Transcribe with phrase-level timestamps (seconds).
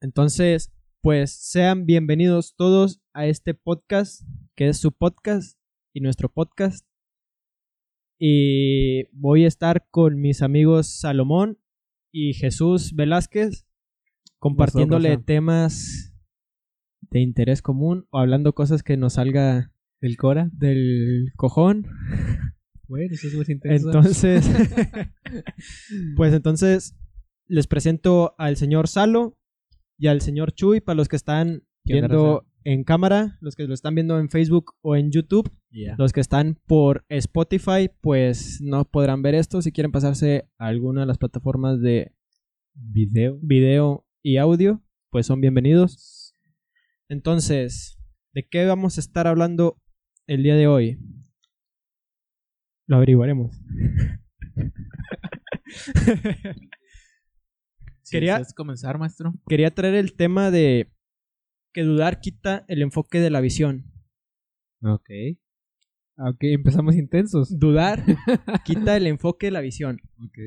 [0.00, 4.22] Entonces, pues sean bienvenidos todos a este podcast,
[4.54, 5.58] que es su podcast
[5.94, 6.86] y nuestro podcast.
[8.18, 11.58] Y voy a estar con mis amigos Salomón
[12.12, 13.66] y Jesús Velázquez,
[14.38, 16.14] compartiéndole Nosotros, temas
[17.00, 19.72] de interés común o hablando cosas que nos salga
[20.02, 20.50] ¿El Cora?
[20.52, 21.86] del cojón.
[22.86, 23.88] Bueno, eso es más intenso.
[23.88, 24.46] Entonces,
[26.16, 26.94] pues entonces
[27.46, 29.38] les presento al señor Salo
[29.98, 33.66] y al señor Chuy para los que están ¿Qué onda, viendo en cámara, los que
[33.66, 35.50] lo están viendo en Facebook o en YouTube,
[35.98, 41.02] los que están por Spotify, pues no podrán ver esto si quieren pasarse a alguna
[41.02, 42.12] de las plataformas de
[42.74, 43.38] Video.
[43.40, 46.34] video y audio, pues son bienvenidos.
[47.08, 47.98] Entonces,
[48.34, 49.80] ¿de qué vamos a estar hablando
[50.26, 50.98] el día de hoy?
[52.86, 53.58] Lo averiguaremos.
[58.10, 59.34] Quería- ¿Quieres comenzar, maestro?
[59.48, 60.92] Quería traer el tema de
[61.72, 63.84] que dudar quita el enfoque de la visión.
[64.82, 65.10] Ok.
[66.18, 67.58] Ok, empezamos intensos.
[67.58, 68.02] Dudar
[68.64, 70.38] quita el enfoque de la visión Ok.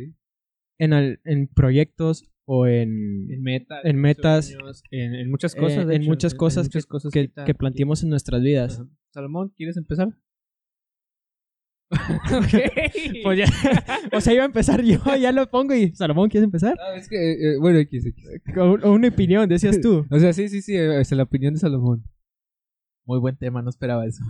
[0.80, 3.86] en, al- en proyectos o en, En metas.
[3.86, 4.47] En metas.
[4.47, 5.89] sueños, En, en muchas eh, cosas.
[5.89, 8.81] en muchas cosas, muchas que, cosas que- planteemos en nuestras vidas.
[9.12, 10.09] Salomón, ¿quieres empezar?
[13.23, 13.45] Pues ya,
[14.14, 16.78] o sea, iba a empezar yo, ya lo pongo y Salomón, ¿quieres empezar?
[16.80, 18.26] Ah, es que, eh, bueno, X, X.
[18.84, 20.06] Una opinión, decías tú.
[20.09, 22.04] O sea, sí, sí, sí, eh, es la opinión de Salomón.
[23.06, 24.23] Muy buen tema, no esperaba eso.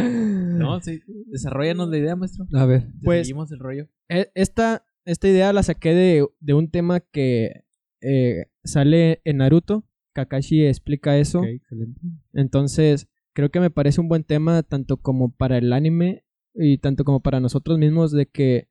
[0.00, 1.02] no, sí.
[1.26, 2.46] Desarrollanos la idea, maestro.
[2.52, 2.88] A ver.
[3.02, 3.88] Pues- Seguimos el rollo.
[4.08, 7.64] E- Esta, esta idea la saqué de, de un tema que
[8.00, 9.84] eh, sale en Naruto.
[10.14, 11.40] Kakashi explica eso.
[11.40, 12.00] Ok, excelente.
[12.32, 17.04] Entonces, creo que me parece un buen tema tanto como para el anime y tanto
[17.04, 18.68] como para nosotros mismos de que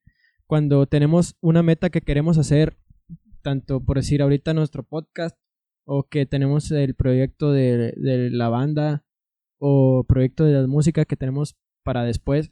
[0.48, 2.78] cuando tenemos una meta que queremos hacer,
[3.42, 5.38] tanto por decir ahorita nuestro podcast
[5.86, 7.94] o que tenemos el proyecto de,
[8.32, 9.06] la banda
[9.60, 12.52] o proyecto de la música que tenemos para después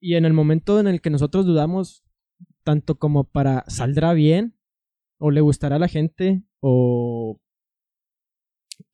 [0.00, 2.04] y en el momento en el que nosotros dudamos
[2.64, 4.54] tanto como para saldrá bien
[5.18, 7.40] o le gustará a la gente o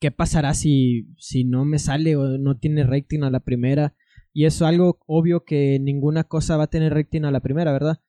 [0.01, 3.95] qué pasará si, si no me sale o no tiene rating a la primera.
[4.33, 8.01] Y es algo obvio que ninguna cosa va a tener rating a la primera, ¿verdad?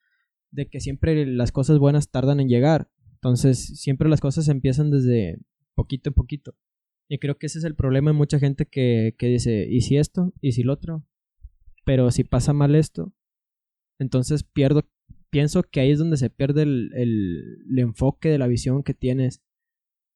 [0.51, 2.91] De que siempre las cosas buenas tardan en llegar.
[3.15, 5.39] Entonces, siempre las cosas empiezan desde
[5.75, 6.55] poquito en poquito.
[7.07, 9.97] Y creo que ese es el problema de mucha gente que, que dice, ¿y si
[9.97, 10.33] esto?
[10.41, 11.05] ¿Y si lo otro?
[11.85, 13.13] Pero si pasa mal esto,
[13.97, 14.87] entonces pierdo,
[15.31, 19.41] pienso que ahí es donde se pierde el, el enfoque de la visión que tienes.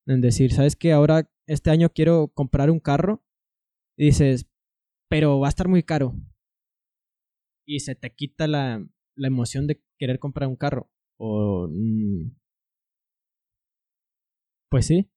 [0.05, 0.91] En decir, ¿sabes qué?
[0.91, 3.23] Ahora, este año quiero comprar un carro.
[3.97, 4.47] Y dices,
[5.09, 6.13] pero va a estar muy caro.
[7.65, 10.89] Y se te quita la, la emoción de querer comprar un carro.
[11.17, 11.67] O...
[11.69, 12.31] mm,
[14.69, 15.09] pues sí.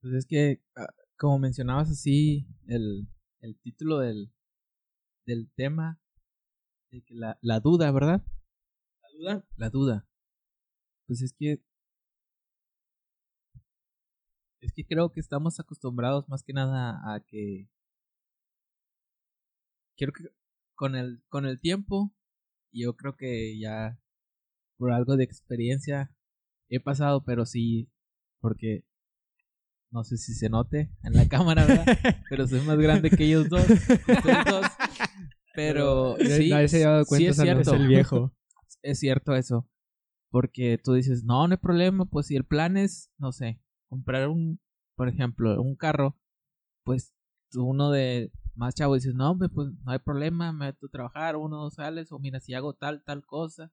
[0.00, 3.06] Pues es que, ah, como mencionabas así, el,
[3.40, 4.32] el título del,
[5.26, 6.00] del tema,
[6.90, 8.22] de que la, la duda, ¿verdad?
[9.02, 9.46] La duda.
[9.56, 10.09] La duda.
[11.10, 11.60] Pues es que...
[14.60, 17.68] Es que creo que estamos acostumbrados más que nada a que...
[19.96, 20.22] Quiero que
[20.76, 22.14] con el, con el tiempo,
[22.72, 24.00] yo creo que ya
[24.76, 26.14] por algo de experiencia
[26.68, 27.90] he pasado, pero sí,
[28.38, 28.84] porque
[29.90, 31.86] no sé si se note en la cámara, ¿verdad?
[32.30, 33.66] pero soy más grande que ellos dos.
[35.56, 37.60] Pero sí, nadie se ha dado sí cuenta, es Salomón.
[37.60, 37.82] Es cierto.
[37.82, 38.36] el viejo.
[38.82, 39.68] Es cierto eso.
[40.30, 44.28] Porque tú dices, no, no hay problema, pues si el plan es, no sé, comprar
[44.28, 44.60] un,
[44.96, 46.16] por ejemplo, un carro,
[46.84, 47.14] pues
[47.54, 51.70] uno de más chavo dices, no, pues no hay problema, me meto a trabajar, uno
[51.70, 53.72] sales, o mira, si hago tal, tal cosa.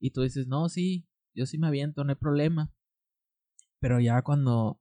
[0.00, 2.72] Y tú dices, no, sí, yo sí me aviento, no hay problema.
[3.80, 4.80] Pero ya cuando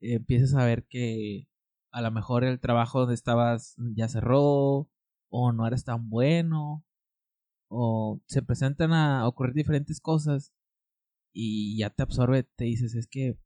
[0.00, 1.48] eh, empiezas a ver que
[1.90, 4.88] a lo mejor el trabajo donde estabas ya cerró,
[5.30, 6.84] o no eres tan bueno,
[7.72, 10.52] o se presentan a ocurrir diferentes cosas
[11.32, 13.38] y ya te absorbe, te dices, es que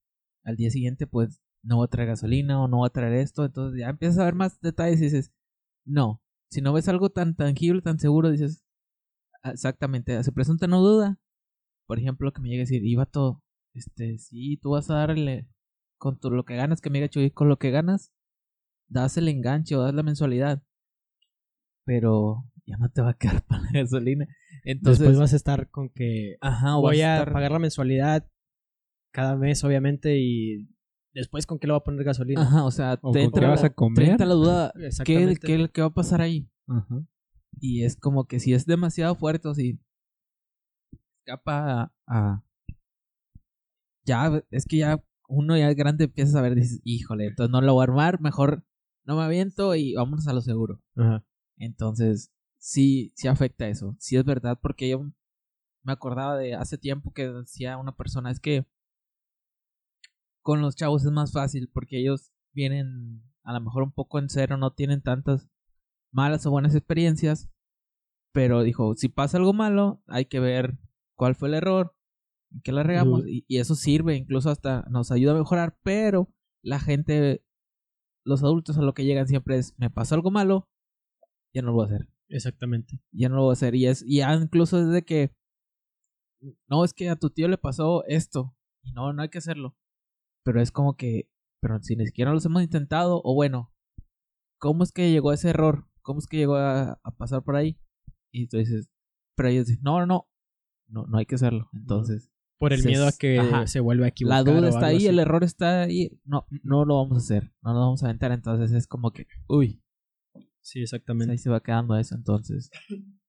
[0.44, 3.44] al día siguiente pues no voy a traer gasolina o no voy a traer esto,
[3.44, 5.32] entonces ya empiezas a ver más detalles y dices,
[5.86, 8.64] no, si no ves algo tan tangible, tan seguro, dices,
[9.42, 11.18] "Ah, exactamente, se presenta una duda,
[11.86, 13.42] por ejemplo, que me llegue a decir, iba todo,
[13.74, 15.48] este, sí, tú vas a darle
[15.98, 18.12] con tu- lo que ganas, que me diga Chuy, con lo que ganas,
[18.88, 20.62] das el enganche o das la mensualidad,
[21.84, 24.26] pero ya no te va a quedar para la gasolina.
[24.64, 27.58] Entonces, Después vas a estar con que ajá, o voy vas a estar- pagar la
[27.58, 28.28] mensualidad
[29.12, 30.68] cada mes, obviamente, y
[31.14, 32.42] después con qué le voy a poner gasolina.
[32.42, 34.08] Ajá, o sea, ¿O te entra, qué vas a te comer?
[34.10, 34.72] entra la duda,
[35.04, 36.48] ¿qué, qué, qué va a pasar ahí?
[36.66, 37.02] Ajá.
[37.60, 39.80] Y es como que si es demasiado fuerte o si
[41.20, 42.42] escapa a, a-
[44.04, 47.60] Ya, es que ya uno ya es grande empieza a ver, dices, híjole, entonces no
[47.60, 48.64] lo voy a armar, mejor
[49.04, 50.80] no me aviento y vámonos a lo seguro.
[50.96, 51.24] Ajá.
[51.58, 52.30] Entonces,
[52.66, 53.94] sí, sí afecta eso.
[54.00, 55.08] Sí es verdad, porque yo
[55.84, 58.66] me acordaba de hace tiempo que decía una persona, es que
[60.42, 64.28] con los chavos es más fácil porque ellos vienen a lo mejor un poco en
[64.28, 65.48] cero, no tienen tantas
[66.10, 67.48] malas o buenas experiencias,
[68.32, 70.76] pero dijo, si pasa algo malo, hay que ver
[71.14, 71.94] cuál fue el error,
[72.50, 76.32] en qué la regamos, y, y eso sirve, incluso hasta nos ayuda a mejorar, pero
[76.62, 77.44] la gente,
[78.24, 80.68] los adultos a lo que llegan siempre es, me pasó algo malo,
[81.54, 83.00] ya no lo voy a hacer Exactamente.
[83.12, 83.74] ya no lo voy a hacer.
[83.74, 85.32] Y es, y ya incluso desde que
[86.68, 88.54] no es que a tu tío le pasó esto.
[88.82, 89.76] Y no, no hay que hacerlo.
[90.44, 91.28] Pero es como que,
[91.60, 93.72] pero si ni siquiera los hemos intentado, o bueno,
[94.60, 95.88] ¿cómo es que llegó a ese error?
[96.02, 97.78] ¿Cómo es que llegó a, a pasar por ahí?
[98.32, 98.88] Y tú dices,
[99.36, 100.28] pero ellos dicen, no, no, no,
[100.88, 101.68] no, no hay que hacerlo.
[101.72, 103.66] Entonces, Por el Se- miedo a que ajá.
[103.66, 104.44] se vuelva a la equivocar.
[104.44, 105.06] duda o está ahí, así.
[105.08, 106.20] el error está ahí.
[106.24, 108.30] No, no lo vamos a hacer, no lo vamos a aventar.
[108.30, 109.82] Entonces es como que, uy,
[110.66, 111.30] Sí, exactamente.
[111.30, 112.16] ahí se va quedando eso.
[112.16, 112.70] Entonces,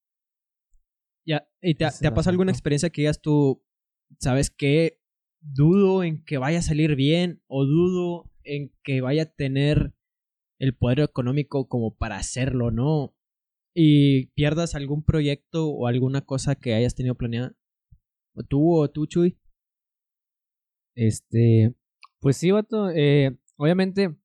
[1.24, 3.62] Ya, ¿y te, ha- te pasado alguna experiencia que digas tú,
[4.18, 5.02] sabes qué?
[5.42, 9.94] Dudo en que vaya a salir bien o dudo en que vaya a tener
[10.58, 13.14] el poder económico como para hacerlo, ¿no?
[13.76, 17.56] Y pierdas algún proyecto o alguna cosa que hayas tenido planeada.
[18.34, 19.38] ¿O tú o tú, Chuy?
[20.96, 21.76] Este,
[22.20, 22.90] pues sí, vato.
[22.90, 24.16] eh, obviamente,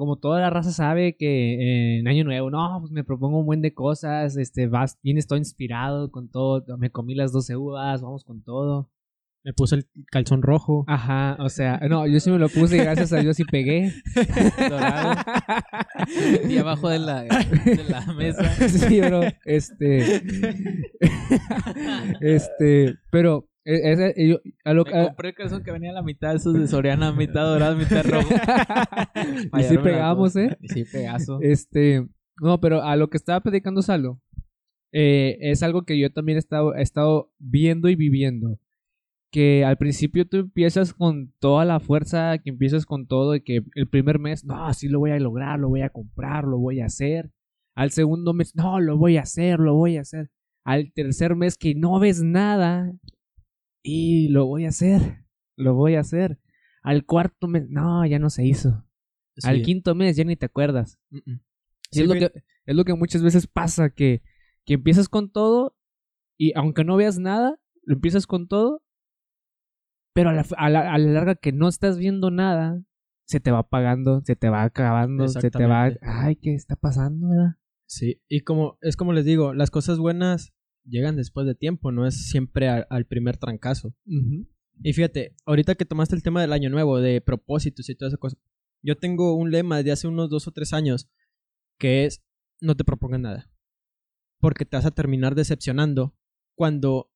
[0.00, 3.60] como toda la raza sabe que en Año Nuevo, no, pues me propongo un buen
[3.60, 4.34] de cosas.
[4.38, 6.64] Este, vas, vienes todo inspirado con todo.
[6.78, 8.88] Me comí las 12 uvas, vamos con todo.
[9.44, 10.86] Me puso el calzón rojo.
[10.88, 13.92] Ajá, o sea, no, yo sí me lo puse y gracias a Dios sí pegué.
[14.70, 15.22] dorado.
[16.48, 18.44] y abajo de la, de la mesa.
[18.70, 19.20] sí, bro.
[19.44, 20.22] Este.
[22.22, 22.94] este.
[23.10, 23.49] Pero.
[23.64, 26.34] E- ese- yo- a lo, Me a- compré el calzón que venía a la mitad,
[26.34, 28.28] esos de Soriana, mitad dorado, mitad rojo.
[29.58, 30.56] y sí pegamos, ¿eh?
[30.60, 31.38] Y sí, pegazo.
[31.42, 32.06] Este.
[32.42, 34.20] No, pero a lo que estaba predicando Salo.
[34.92, 38.58] eh, es algo que yo también he estado, he estado viendo y viviendo.
[39.32, 43.62] Que al principio tú empiezas con toda la fuerza, que empiezas con todo, y que
[43.76, 46.80] el primer mes, no, sí lo voy a lograr, lo voy a comprar, lo voy
[46.80, 47.30] a hacer.
[47.76, 50.30] Al segundo mes, no, lo voy a hacer, lo voy a hacer.
[50.66, 52.92] Al tercer mes que no ves nada,
[53.82, 55.24] y lo voy a hacer,
[55.56, 56.38] lo voy a hacer.
[56.82, 58.84] Al cuarto mes, no, ya no se hizo.
[59.44, 60.98] Al quinto mes ya ni te acuerdas.
[61.10, 61.20] Y
[61.92, 62.32] Sí, es, lo que,
[62.66, 64.22] es lo que muchas veces pasa, que,
[64.64, 65.76] que empiezas con todo
[66.38, 68.82] y aunque no veas nada, lo empiezas con todo,
[70.14, 72.82] pero a la, a la- a la larga que no estás viendo nada,
[73.26, 75.90] se te va apagando, se te va acabando, se te va...
[76.02, 77.28] Ay, ¿qué está pasando?
[77.28, 77.56] verdad?
[77.86, 80.52] Sí, y como es como les digo, las cosas buenas
[80.84, 83.94] llegan después de tiempo, no es siempre a- al primer trancazo.
[84.82, 88.16] Y fíjate, ahorita que tomaste el tema del año nuevo, de propósitos y toda esa
[88.16, 88.36] cosa,
[88.82, 91.10] yo tengo un lema de hace unos dos o tres años
[91.78, 92.22] que es
[92.62, 93.50] no te propongas nada.
[94.40, 96.16] Porque te vas a terminar decepcionando
[96.56, 97.12] cuando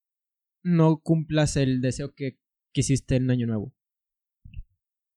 [0.63, 2.39] no cumplas el deseo que
[2.73, 3.75] quisiste en año nuevo.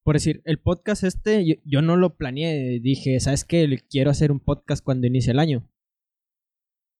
[0.03, 3.67] Por decir, el podcast este, yo, yo no lo planeé, dije, ¿sabes qué?
[3.89, 5.69] Quiero hacer un podcast cuando inicie el año.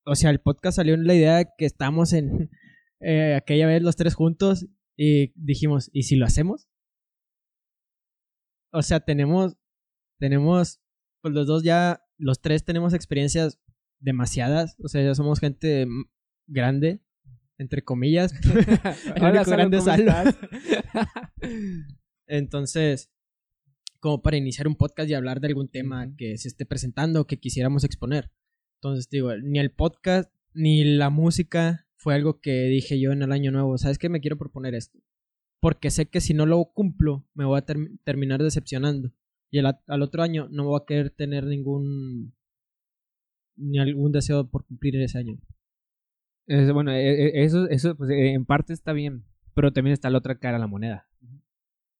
[0.08, 2.50] O sea, el podcast salió en la idea de que estamos en
[3.02, 4.66] eh, aquella vez los tres juntos
[4.96, 6.70] y dijimos, ¿y si lo hacemos?
[8.72, 9.58] O sea, tenemos,
[10.18, 10.80] tenemos,
[11.22, 13.60] pues los dos ya, los tres tenemos experiencias
[14.00, 15.86] demasiadas, o sea, ya somos gente
[16.48, 17.02] grande,
[17.58, 18.34] entre comillas.
[19.22, 19.80] Hola, grande.
[22.28, 23.12] Entonces,
[24.00, 27.28] como para iniciar un podcast y hablar de algún tema que se esté presentando o
[27.28, 28.32] que quisiéramos exponer.
[28.82, 33.32] Entonces, digo, ni el podcast ni la música fue algo que dije yo en el
[33.32, 33.78] año nuevo.
[33.78, 34.10] ¿Sabes qué?
[34.10, 35.00] Me quiero proponer esto.
[35.60, 39.12] Porque sé que si no lo cumplo, me voy a term- terminar decepcionando.
[39.52, 42.34] Y el al otro año no voy a querer tener ningún.
[43.60, 45.40] ni algún deseo por cumplir ese año.
[46.46, 50.12] Es- bueno, eh, eh, eso, eso pues, eh, en parte está bien, pero también está
[50.12, 51.08] la otra cara de la moneda.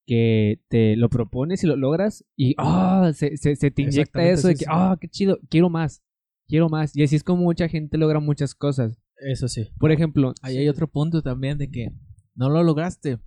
[0.06, 4.48] Que te lo propones y lo logras y ah, se, se, se te inyecta eso
[4.48, 6.02] de que, ah, qué chido, quiero más,
[6.48, 6.96] quiero más.
[6.96, 8.98] Y así es como mucha gente logra muchas cosas.
[9.18, 9.68] Eso sí.
[9.78, 11.90] Por ejemplo, Ahí hay otro punto también de que
[12.34, 13.18] no lo lograste.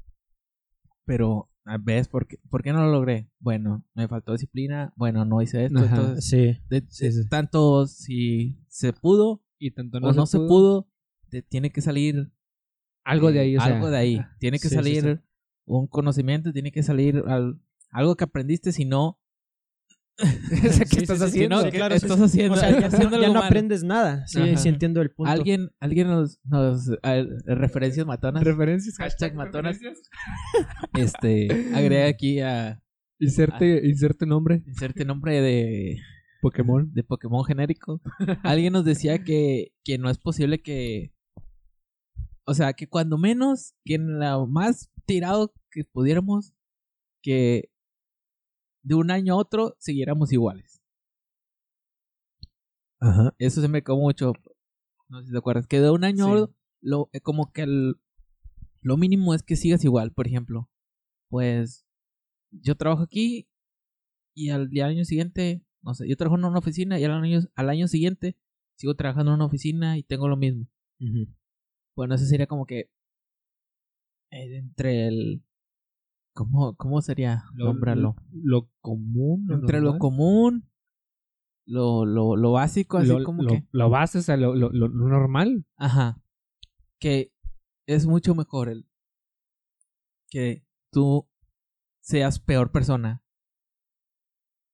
[1.06, 3.30] Pero, ah, ¿ves por qué, por qué no lo logré?
[3.40, 4.94] Bueno, me faltó disciplina.
[4.96, 5.80] Bueno, no hice esto.
[5.80, 5.96] Ajá.
[5.96, 6.60] Entonces, Sí.
[6.70, 7.30] de- Sí, de- sí.
[7.30, 10.88] tanto si se pudo y tanto o no se pudo,
[11.30, 12.32] te tiene que salir
[13.04, 14.22] algo de eh, ahí, o sea, algo de ahí.
[14.40, 15.24] Tiene que Sí, sí, salir sí.
[15.66, 17.60] un conocimiento, tiene que salir al-
[17.90, 19.21] algo que aprendiste, si no, sea,
[20.18, 21.58] ¿Qué Sí, estás sí, sí, haciendo?
[21.58, 22.24] no, ¿Qué claro, estás sí.
[22.24, 22.54] haciendo?
[22.54, 23.44] O sea, ya, Estás haciendo ya no mal.
[23.46, 24.26] aprendes nada.
[24.28, 24.58] Sí, Ajá.
[24.58, 25.32] sí entiendo el punto.
[25.32, 28.44] Alguien, alguien nos, nos a referencias matonas.
[28.44, 28.96] Referencias.
[28.98, 29.80] Hashtag matonas.
[30.98, 32.82] Este, agrega aquí a
[33.20, 34.64] Inserte, inserte nombre.
[34.66, 35.98] inserte nombre de,
[36.42, 36.92] Pokémon.
[36.94, 38.02] de Pokémon genérico.
[38.44, 41.14] Alguien nos decía que, que no es posible que.
[42.46, 46.54] O sea, que cuando menos, que en lo más tirado que pudiéramos,
[47.24, 47.70] que
[48.84, 50.82] de un año a otro siguiéramos iguales.
[53.00, 53.34] Ajá.
[53.40, 54.34] Eso se me como mucho.
[55.10, 55.68] No sé si te acuerdas.
[55.68, 57.96] Que de un año a otro, lo, eh, como que el,
[58.82, 60.12] lo mínimo es que sigas igual.
[60.12, 60.70] Por ejemplo,
[61.30, 61.86] pues
[62.52, 63.48] yo trabajo aquí
[64.36, 67.70] y al año siguiente, no sé, yo trabajo en una oficina y al año, al
[67.70, 68.38] año siguiente
[68.76, 70.68] sigo trabajando en una oficina y tengo lo mismo.
[71.96, 72.90] Bueno, eso sería como que
[74.32, 75.44] eh, entre el...
[76.34, 77.44] ¿Cómo, cómo sería?
[77.54, 78.16] Nómbralo.
[78.32, 79.46] Lo común.
[79.48, 80.70] lo Entre lo común,
[81.66, 83.68] lo, lo, lo básico, así lo, como lo- que...
[83.72, 85.66] lo base, o sea, lo, lo, lo- lo normal.
[85.78, 86.22] Ajá.
[87.00, 87.34] Que
[87.88, 88.88] es mucho mejor el
[90.30, 91.28] que tú
[92.02, 93.24] seas peor persona.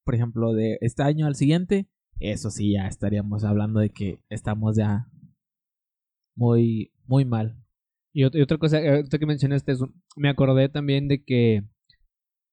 [0.06, 4.76] Por ejemplo, de este año al siguiente, eso sí, ya estaríamos hablando de que estamos
[4.78, 5.10] ya
[6.36, 7.64] muy, muy mal.
[8.18, 11.62] Y, ot- y otra cosa, eh, ahorita que mencionaste eso, me acordé también de que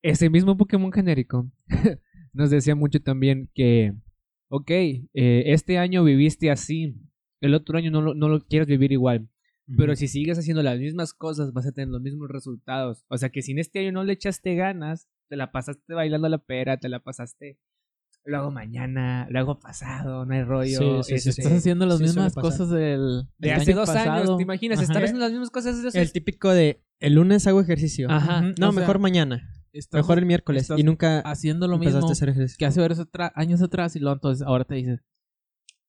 [0.02, 1.50] ese mismo Pokémon genérico
[2.35, 3.94] nos decía mucho también que,
[4.50, 5.04] ok, eh,
[5.47, 6.97] este año viviste así,
[7.40, 9.30] el otro año no lo, no lo quieres vivir igual.
[9.78, 13.06] Pero si sigues haciendo las mismas cosas, vas a tener los mismos resultados.
[13.09, 16.28] O sea que si en este año no le echaste ganas, te la pasaste bailando
[16.28, 17.59] la pera, te la pasaste
[18.25, 21.02] luego mañana, luego pasado, no hay rollo.
[21.02, 23.88] Sí, sí, sí, este, Estás haciendo las sí mismas cosas del, de hace año dos
[23.90, 24.37] años.
[24.37, 24.78] ¿te imaginas?
[24.78, 24.85] Ajá.
[24.85, 28.11] Estar haciendo las mismas cosas hace- El típico de el lunes hago ejercicio.
[28.11, 28.40] Ajá.
[28.59, 29.50] No, o sea, mejor mañana.
[29.73, 30.69] estás Mejor el miércoles.
[30.76, 32.57] Y nunca haciendo lo mismo a hacer ejercicio.
[32.59, 35.00] que hace varios años atrás y luego entonces ahora te dices,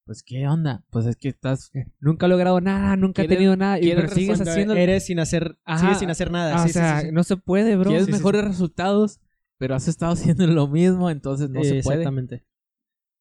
[0.04, 3.56] pues qué onda, pues es que estás Nunca he logrado nada, nunca he ¿Quieres- tenido
[3.56, 3.78] nada.
[3.80, 4.74] Y pero sigues haciendo.
[4.74, 5.80] Eres sin hacer, Ajá.
[5.80, 6.56] sigues sin hacer nada.
[6.56, 7.12] Ah, sí, o sea, sí, sí, sí.
[7.14, 7.86] no se puede, bro.
[7.90, 9.20] quieres sí, sí, mejores resultados,
[9.58, 12.44] pero has estado haciendo lo mismo, entonces no se puede, Exactamente.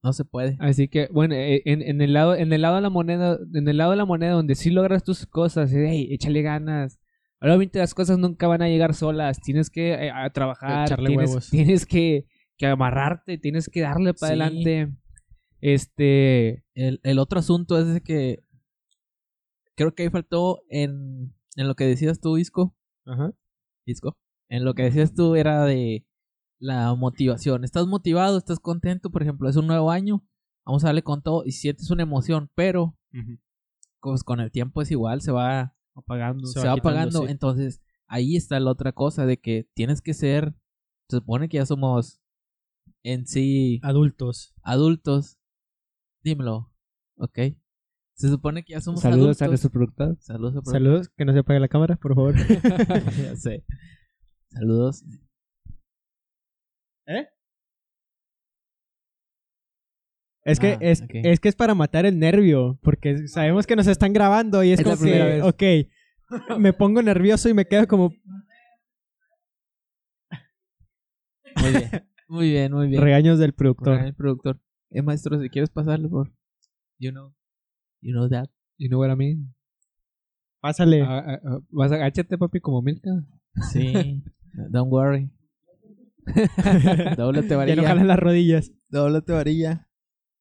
[0.03, 0.57] no se puede.
[0.59, 3.67] Así que, bueno, eh, en, en el lado, en el lado de la moneda, en
[3.67, 6.99] el lado de la moneda donde sí logras tus cosas, hey, échale ganas.
[7.41, 9.39] Obviamente las cosas nunca van a llegar solas.
[9.41, 11.49] Tienes que eh, a trabajar, Echarle tienes, huevos.
[11.49, 12.25] tienes que,
[12.57, 14.41] que amarrarte, tienes que darle para Sí.
[14.41, 14.93] adelante.
[15.61, 18.39] Este, El, el otro asunto es de que
[19.75, 22.75] creo que ahí faltó en, en lo que decías tú, Isco,
[23.05, 23.31] Ajá.
[23.85, 24.17] Isco,
[24.49, 26.05] en lo que decías tú era de
[26.59, 27.63] la motivación.
[27.63, 30.23] Estás motivado, estás contento, por ejemplo, es un nuevo año,
[30.65, 32.97] vamos a darle con todo y sientes una emoción, pero
[34.01, 36.45] pues con el tiempo es igual, se va apagando.
[36.47, 37.21] se, Se va va, quitando, apagando.
[37.25, 37.31] sí.
[37.31, 40.53] Entonces, ahí está la otra cosa de que tienes que ser,
[41.09, 42.21] se supone que ya somos
[43.03, 44.53] en sí Adultos.
[44.63, 45.37] adultos.
[46.23, 46.71] Dímelo,
[47.17, 47.39] ¿ok?
[48.15, 49.49] Se supone que ya somos Saludos a adultos.
[49.49, 50.17] nuestro productor.
[50.21, 52.35] Saludos, a Saludos, que no se apague la cámara, por favor.
[53.17, 53.65] ya sé.
[54.49, 55.03] Saludos.
[60.43, 63.87] Es que, Ah, es, es que es para matar el nervio, porque sabemos que nos
[63.87, 65.25] están grabando y es, Es como la primera
[65.57, 65.87] que, vez.
[66.53, 68.13] ok, me pongo nervioso y me quedo como
[71.61, 71.89] Muy bien.
[72.27, 73.01] Muy bien, muy bien.
[73.01, 73.99] regaños del productor.
[73.99, 74.59] el productor.
[74.91, 76.31] Eh, maestro, si quieres pasarle por.
[76.99, 77.33] You know.
[78.01, 78.49] You know that.
[78.77, 79.53] You know what I mean?
[80.61, 81.01] Pásale.
[81.01, 83.09] Ah, ah, ah, vas a agáchate, papi, como Milka.
[83.71, 84.23] Sí.
[84.71, 85.31] Don't worry.
[87.17, 87.75] Dóblate ya varilla.
[87.81, 88.71] no jalan las rodillas.
[88.89, 89.89] Dóblate varilla.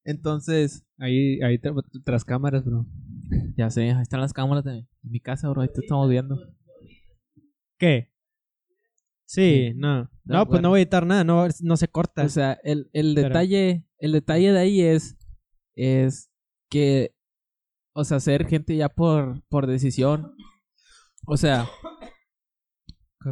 [0.05, 2.87] Entonces, Ahí, ahí tra- tras cámaras, bro.
[3.57, 5.63] ya sé, ahí están las cámaras de mi casa, bro.
[5.63, 6.39] Ahí te estamos viendo.
[7.79, 8.13] ¿Qué?
[9.27, 10.09] Sí, no.
[10.25, 12.25] No, pues no voy a editar nada, no, no se corta.
[12.25, 15.17] O sea, el, el Pero- detalle, el detalle de ahí es,
[15.75, 16.31] es
[16.71, 17.15] que,
[17.93, 20.35] o sea, ser gente ya por, por decisión.
[21.27, 21.67] O sea,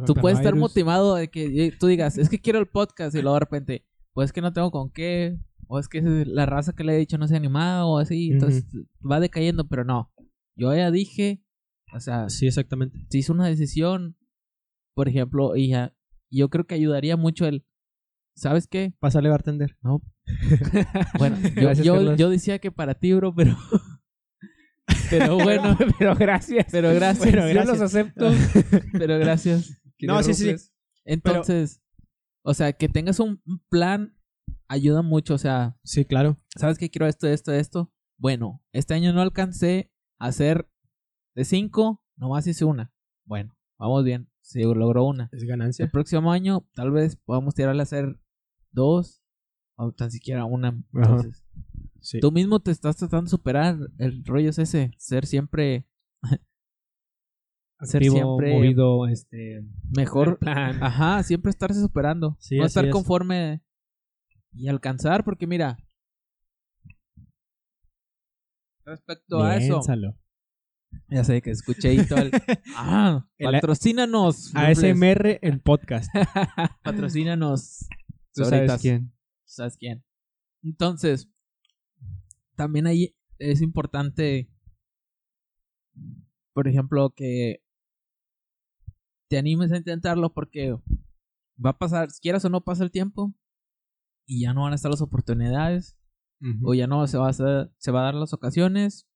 [0.05, 3.21] tú puedes estar motivado de que eh, tú digas, es que quiero el podcast y
[3.21, 6.73] luego de repente, pues es que no tengo con qué, o es que la raza
[6.73, 8.65] que le he dicho no se ha animado o así, entonces
[9.09, 10.11] va decayendo, pero no.
[10.55, 11.43] Yo ya dije,
[11.93, 13.05] o sea, sí, exactamente.
[13.09, 14.17] se hizo una decisión,
[14.95, 15.95] por ejemplo, y ya,
[16.31, 17.65] yo creo que ayudaría mucho el,
[18.35, 18.93] ¿sabes qué?
[18.99, 19.77] Pásale bartender.
[19.81, 20.01] No.
[21.19, 23.57] Bueno, yo, yo, yo decía que para ti, bro, pero.
[25.09, 26.67] Pero bueno, pero gracias.
[26.71, 27.25] pero gracias.
[27.25, 27.67] Yo gracias.
[27.67, 28.31] los acepto.
[28.91, 29.79] Pero gracias.
[30.07, 30.69] No, sí, sí, sí.
[31.05, 31.81] Entonces,
[32.43, 34.15] o sea, que tengas un plan
[34.67, 35.33] ayuda mucho.
[35.35, 36.37] O sea, Sí, claro.
[36.57, 37.93] ¿sabes qué quiero esto, esto, esto?
[38.17, 40.69] Bueno, este año no alcancé a hacer
[41.35, 42.93] de cinco, nomás hice una.
[43.25, 44.29] Bueno, vamos bien.
[44.41, 45.29] Se logró una.
[45.31, 45.87] Es El ganancia.
[45.87, 48.19] próximo año, tal vez podamos tirarle a hacer
[48.71, 49.23] dos
[49.75, 50.81] o tan siquiera una.
[50.93, 51.43] Entonces,
[52.01, 52.19] Sí.
[52.19, 53.77] tú mismo te estás tratando de superar.
[53.97, 55.87] El rollo es ese, ser siempre
[57.83, 59.65] ser Activo, siempre movido, este...
[59.95, 60.39] mejor.
[60.39, 60.81] plan.
[60.83, 62.37] Ajá, siempre estarse superando.
[62.39, 62.91] Sí, no estar es.
[62.91, 63.61] conforme
[64.53, 65.77] y alcanzar, porque mira,
[68.85, 69.81] respecto a eso,
[71.09, 72.31] ya sé que escuché ahí todo el...
[72.75, 74.51] Ah, patrocínanos.
[74.55, 76.11] ASMR en podcast.
[76.83, 77.87] Patrocínanos.
[78.33, 79.13] ¿Tú sabes quién?
[79.45, 80.03] ¿Sabes quién?
[80.63, 81.29] Entonces,
[82.55, 84.49] también ahí es importante,
[86.53, 87.62] por ejemplo, que
[89.33, 90.75] te animes a intentarlo porque
[91.63, 93.33] va a pasar, quieras o no pasa el tiempo
[94.27, 95.97] y ya no van a estar las oportunidades
[96.61, 99.07] o ya no se va a hacer, se va a dar las ocasiones,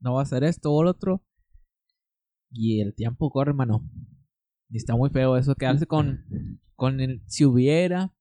[0.00, 1.24] no va a hacer esto o lo otro
[2.52, 3.90] y el tiempo corre, mano.
[4.70, 6.24] Y está muy feo eso, quedarse con,
[6.76, 8.14] con el si hubiera,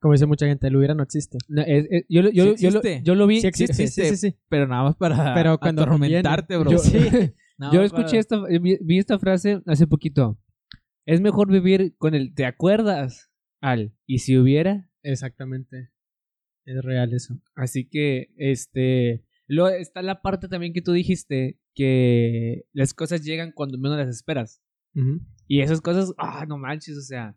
[0.00, 1.36] Como dice mucha gente, el hubiera no existe.
[1.48, 3.02] No, es- es- yo, lo- yo, Sí yo, lo, existe.
[3.04, 3.40] yo lo vi.
[3.42, 4.16] Sí existe, sí, existe.
[4.16, 4.38] sí, sí.
[4.48, 6.70] pero nada más para Pero cuando atormentarte, bro.
[6.70, 6.92] Yo, Sí.
[7.72, 10.38] Yo escuché esta, vi, vi esta frase hace poquito.
[11.06, 13.30] Es mejor vivir con el ¿te acuerdas?
[13.60, 14.90] Al y si hubiera.
[15.02, 15.90] Exactamente.
[16.64, 17.40] Es real eso.
[17.54, 19.24] Así que, este.
[19.46, 24.08] Lo, está la parte también que tú dijiste que las cosas llegan cuando menos las
[24.08, 24.62] esperas.
[25.48, 27.36] Y esas cosas, ah, no manches, o sea.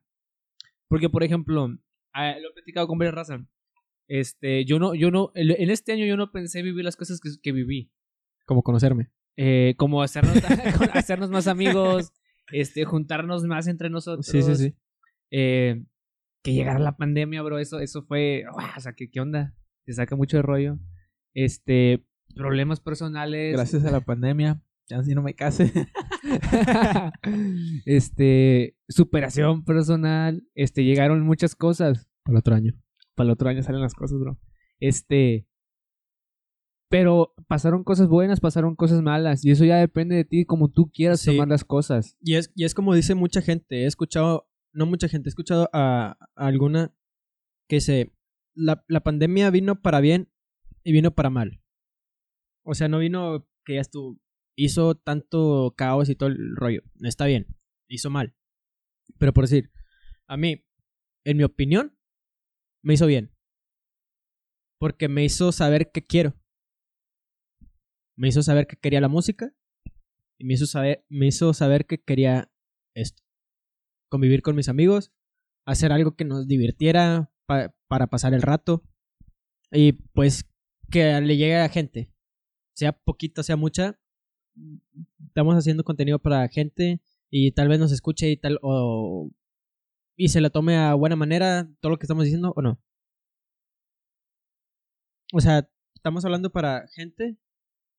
[0.87, 1.67] Porque, por ejemplo,
[2.13, 3.41] ah, lo he platicado con varias razas.
[4.07, 7.19] Este, yo no, yo no, en en este año yo no pensé vivir las cosas
[7.19, 7.91] que, que viví.
[8.45, 9.11] Como conocerme.
[9.37, 10.35] Eh, como hacernos,
[10.93, 12.11] hacernos más amigos,
[12.51, 14.25] este, juntarnos más entre nosotros.
[14.25, 14.75] Sí, sí, sí.
[15.31, 15.85] Eh,
[16.43, 18.67] que llegara la pandemia, bro, eso, eso fue, ¡guau!
[18.75, 19.53] o sea, ¿qué, ¿qué onda?
[19.85, 20.79] Te saca mucho de rollo.
[21.33, 22.03] Este,
[22.35, 23.53] problemas personales.
[23.53, 25.71] Gracias a la pandemia, ya si no me case.
[27.85, 32.09] este, superación personal, este, llegaron muchas cosas.
[32.23, 32.73] Para el otro año.
[33.15, 34.39] Para el otro año salen las cosas, bro.
[34.79, 35.47] Este,
[36.89, 40.89] pero pasaron cosas buenas, pasaron cosas malas, y eso ya depende de ti, como tú
[40.91, 41.31] quieras Sí.
[41.31, 42.15] tomar las cosas.
[42.21, 43.83] Y es, y es como dice mucha gente.
[43.83, 46.93] He escuchado, no mucha gente, he escuchado a, a alguna
[47.67, 48.13] que se.
[48.55, 50.31] La, la pandemia vino para bien
[50.83, 51.61] y vino para mal.
[52.65, 54.19] O sea, no vino que ya estuvo.
[54.55, 56.81] Hizo tanto caos y todo el rollo.
[57.01, 57.45] Está bien.
[57.87, 58.35] Hizo mal.
[59.19, 59.71] Pero por decir,
[60.27, 60.65] a mí,
[61.25, 61.95] en mi opinión,
[62.83, 63.31] me hizo bien.
[64.79, 66.33] Porque me hizo saber qué quiero.
[68.17, 69.53] Me hizo saber que quería la música.
[70.39, 72.51] Y me hizo saber, me hizo saber que quería
[72.95, 73.23] esto.
[74.09, 75.11] Convivir con mis amigos.
[75.65, 78.83] Hacer algo que nos divirtiera pa- para pasar el rato.
[79.71, 80.49] Y pues
[80.91, 82.11] que le llegue a gente.
[82.75, 83.99] Sea poquito, sea mucha.
[85.27, 87.01] Estamos haciendo contenido para gente.
[87.29, 88.59] Y tal vez nos escuche y tal.
[88.61, 89.31] O,
[90.15, 92.79] y se la tome a buena manera todo lo que estamos diciendo o no.
[95.33, 97.37] O sea, estamos hablando para gente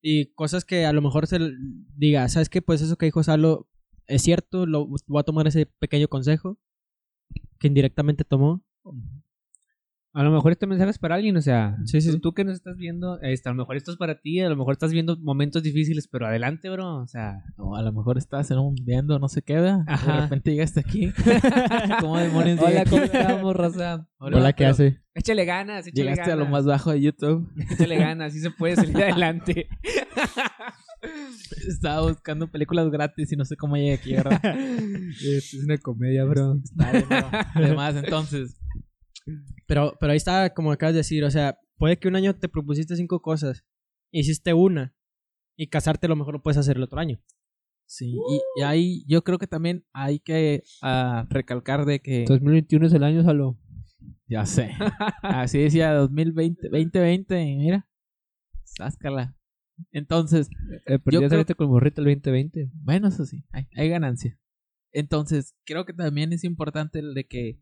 [0.01, 1.39] y cosas que a lo mejor se
[1.95, 2.61] diga, ¿sabes qué?
[2.61, 3.67] Pues eso que dijo Salo
[4.07, 6.57] es cierto, lo, voy a tomar ese pequeño consejo
[7.59, 8.63] que indirectamente tomó.
[10.11, 12.55] A lo mejor este mensaje es para alguien, o sea, Sí, sí, tú, que nos
[12.55, 15.15] estás viendo, este, a lo mejor esto es para ti, a lo mejor estás viendo
[15.17, 19.19] momentos difíciles, pero adelante, bro, o sea, O a lo mejor estás en un viendo,
[19.19, 19.81] no sé qué, ¿verdad?
[19.87, 20.15] Ajá.
[20.15, 21.13] De repente llegaste aquí.
[22.01, 22.85] ¿Cómo demonios hola?
[22.89, 24.07] ¿cómo estamos, Rosa?
[24.17, 24.99] Hola, ¿qué hace?
[25.13, 27.47] Échale ganas, échale Llegaste a lo más bajo de YouTube.
[27.69, 29.67] Échale ganas, sí se puede salir adelante.
[31.67, 34.41] Estaba buscando películas gratis y no sé cómo llegué aquí, ¿verdad?
[35.23, 36.55] es una comedia, bro.
[36.63, 37.29] Está bien, bro.
[37.53, 38.59] Además, entonces,
[39.67, 42.49] Pero, pero ahí está, como acabas de decir, o sea, puede que un año te
[42.49, 43.65] propusiste cinco cosas,
[44.11, 44.95] hiciste una,
[45.57, 47.19] y casarte a lo mejor lo puedes hacer el otro año.
[47.85, 48.13] sí.
[48.13, 52.25] Y, y ahí yo creo que también hay que ah, recalcar de que...
[52.27, 53.57] 2021 es el año, Salo.
[54.27, 54.71] Ya sé.
[55.23, 57.87] Así decía 2020, 2020, mira.
[58.63, 59.35] Sáscala.
[59.91, 60.49] Entonces,
[60.85, 62.69] Eh, pero Yo ya creo- con morrita el 2020.
[62.73, 64.37] bueno, eso sí, hay, hay ganancia.
[64.91, 67.59] Entonces, creo que también es importante el de que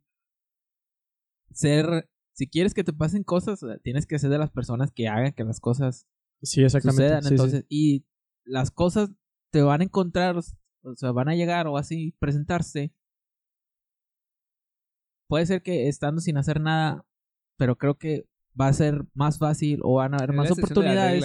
[1.53, 5.07] ser, si quieres que te pasen cosas, eh, tienes que ser de las personas que
[5.07, 6.07] hagan que las cosas
[6.41, 7.21] Sí, sucedan.
[7.33, 8.05] Entonces, y
[8.45, 9.09] las cosas
[9.51, 12.93] te van a encontrar, o sea, van a llegar o así presentarse.
[15.27, 17.05] Puede ser que estando sin hacer nada,
[17.57, 18.27] pero creo que
[18.59, 21.23] va a ser más fácil o van a haber más oportunidades.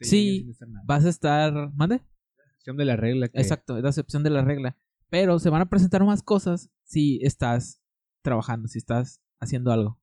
[0.00, 0.46] Sí,
[0.86, 2.00] Vas a estar, ¿mande?
[2.46, 3.28] excepción de la regla.
[3.28, 4.78] que- Exacto, es la excepción de la regla.
[5.10, 7.82] Pero se van a presentar más cosas si estás
[8.22, 10.00] trabajando, si estás haciendo algo.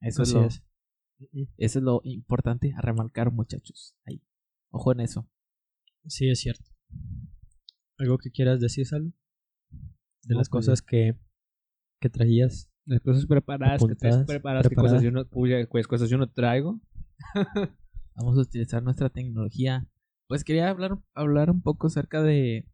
[0.00, 0.62] Eso Así es, lo, es.
[1.58, 3.96] eso es lo importante a remarcar, muchachos.
[4.04, 4.22] Ahí.
[4.70, 5.28] Ojo en eso.
[6.06, 6.70] Sí, es cierto.
[7.98, 9.12] ¿Algo que quieras decir, Salo?
[10.24, 11.16] De No, las pues, cosas que,
[12.00, 14.92] que traías Las cosas preparadas, que traes Apuntadas, preparadas, que preparadas.
[14.94, 15.28] cosas, yo no,
[15.68, 16.80] pues, cosas yo no traigo.
[18.16, 19.86] Vamos a utilizar nuestra tecnología.
[20.26, 22.68] Pues quería hablar, hablar un poco acerca de,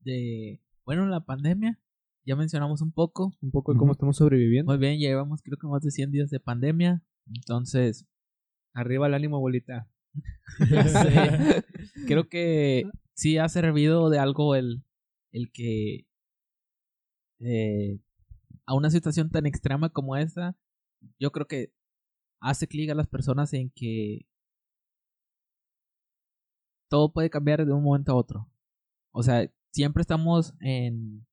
[0.00, 1.78] de, bueno, la pandemia.
[2.24, 3.36] Ya mencionamos un poco.
[3.40, 4.70] Un poco de cómo estamos sobreviviendo.
[4.70, 7.02] Muy bien, ya llevamos creo que más de 100 días de pandemia.
[7.26, 8.06] Entonces,
[8.74, 9.88] Arriba el ánimo, bolita.
[10.58, 12.04] Sí.
[12.06, 14.84] creo que sí ha servido de algo el,
[15.32, 16.06] el que
[17.40, 17.98] eh,
[18.66, 20.56] a una situación tan extrema como esta,
[21.18, 21.72] yo creo que
[22.40, 24.26] hace clic a las personas en que
[26.90, 28.50] todo puede cambiar de un momento a otro.
[29.12, 31.26] O sea, siempre estamos en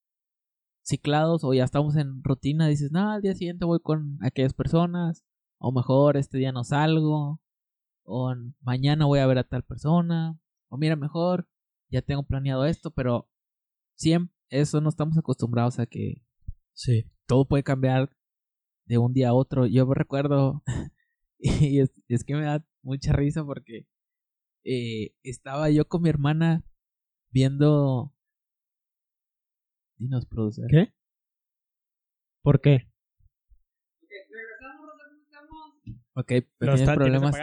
[0.90, 2.68] ciclados o ya estamos en rutina.
[2.68, 5.24] Dices, no, al día siguiente voy con aquellas personas.
[5.60, 7.42] O mejor este día no salgo.
[8.04, 10.38] O mañana voy a ver a tal persona.
[10.70, 11.48] O mira, mejor
[11.90, 13.30] ya tengo planeado esto, pero
[13.96, 16.24] siempre eso no estamos acostumbrados a que
[16.74, 17.06] Sí.
[17.28, 18.10] todo puede cambiar
[18.86, 19.68] de un día a otro.
[19.68, 20.64] Yo me recuerdo,
[21.40, 23.88] y es, es que me da mucha risa porque
[24.64, 26.64] eh, estaba yo con mi hermana
[27.32, 28.14] viendo...
[30.00, 30.66] Dinos, producer.
[30.70, 30.94] ¿Qué?
[32.42, 32.88] ¿Por qué?
[36.16, 37.36] Ok, pequeños problemas.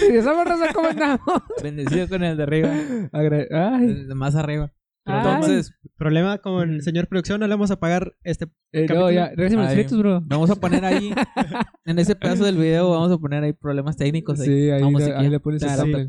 [0.00, 1.20] Regresamos, Raza, ¿cómo andamos?
[1.62, 2.70] Bendecido con el de arriba.
[3.12, 4.72] Agra- Ay, el de más arriba.
[5.06, 5.16] Ay.
[5.18, 8.46] Entonces, Problema con el señor producción, no le vamos a pagar este...
[8.72, 10.20] eh, no, ya, los bro.
[10.24, 11.12] vamos a poner ahí,
[11.84, 14.40] en ese pedazo del video, vamos a poner ahí problemas técnicos.
[14.40, 14.46] ahí.
[14.46, 15.18] Sí, ahí, Vamos le- musiquilla.
[15.20, 16.08] ahí le pones el.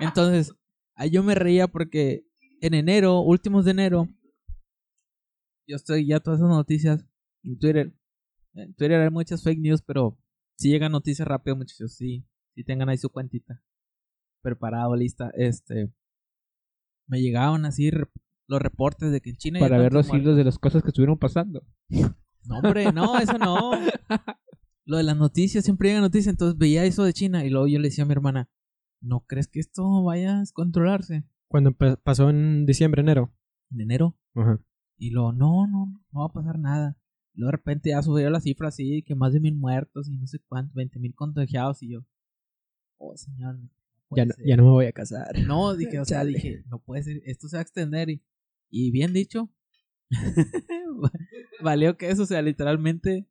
[0.00, 0.54] Entonces,
[0.96, 2.26] ahí yo me reía porque
[2.60, 4.08] en enero, últimos de enero,
[5.68, 7.04] yo estoy ya todas esas noticias
[7.44, 7.92] en Twitter.
[8.54, 10.18] En Twitter hay muchas fake news, pero
[10.56, 13.62] si llegan noticias rápido, muchachos, sí, sí tengan ahí su cuentita
[14.42, 15.30] preparado, lista.
[15.36, 15.92] Este,
[17.08, 18.08] me llegaban así re-
[18.48, 21.18] los reportes de que en China Para ver los hilos de las cosas que estuvieron
[21.18, 21.66] pasando.
[22.44, 23.72] no, hombre, no, eso no.
[24.88, 26.32] Lo de las noticias, siempre llega noticias.
[26.32, 28.48] Entonces veía eso de China y luego yo le decía a mi hermana,
[29.00, 31.24] ¿no crees que esto vaya a descontrolarse?
[31.48, 33.32] Cuando pasó en diciembre, enero.
[33.70, 34.16] En enero.
[34.34, 34.60] Ajá.
[34.98, 36.96] Y luego, no, no, no va a pasar nada.
[37.34, 40.16] Y luego de repente ya subió la cifra así, que más de mil muertos y
[40.16, 41.82] no sé cuánto, 20 mil contagiados.
[41.82, 42.00] Y yo,
[42.98, 43.56] oh, señor.
[43.58, 44.46] no Ya no, ser".
[44.46, 45.38] ya no me voy a casar.
[45.46, 48.08] No, dije, o sea, dije, no puede ser, esto se va a extender.
[48.10, 48.22] Y,
[48.70, 49.50] y bien dicho,
[51.62, 53.28] valió que eso, o sea, literalmente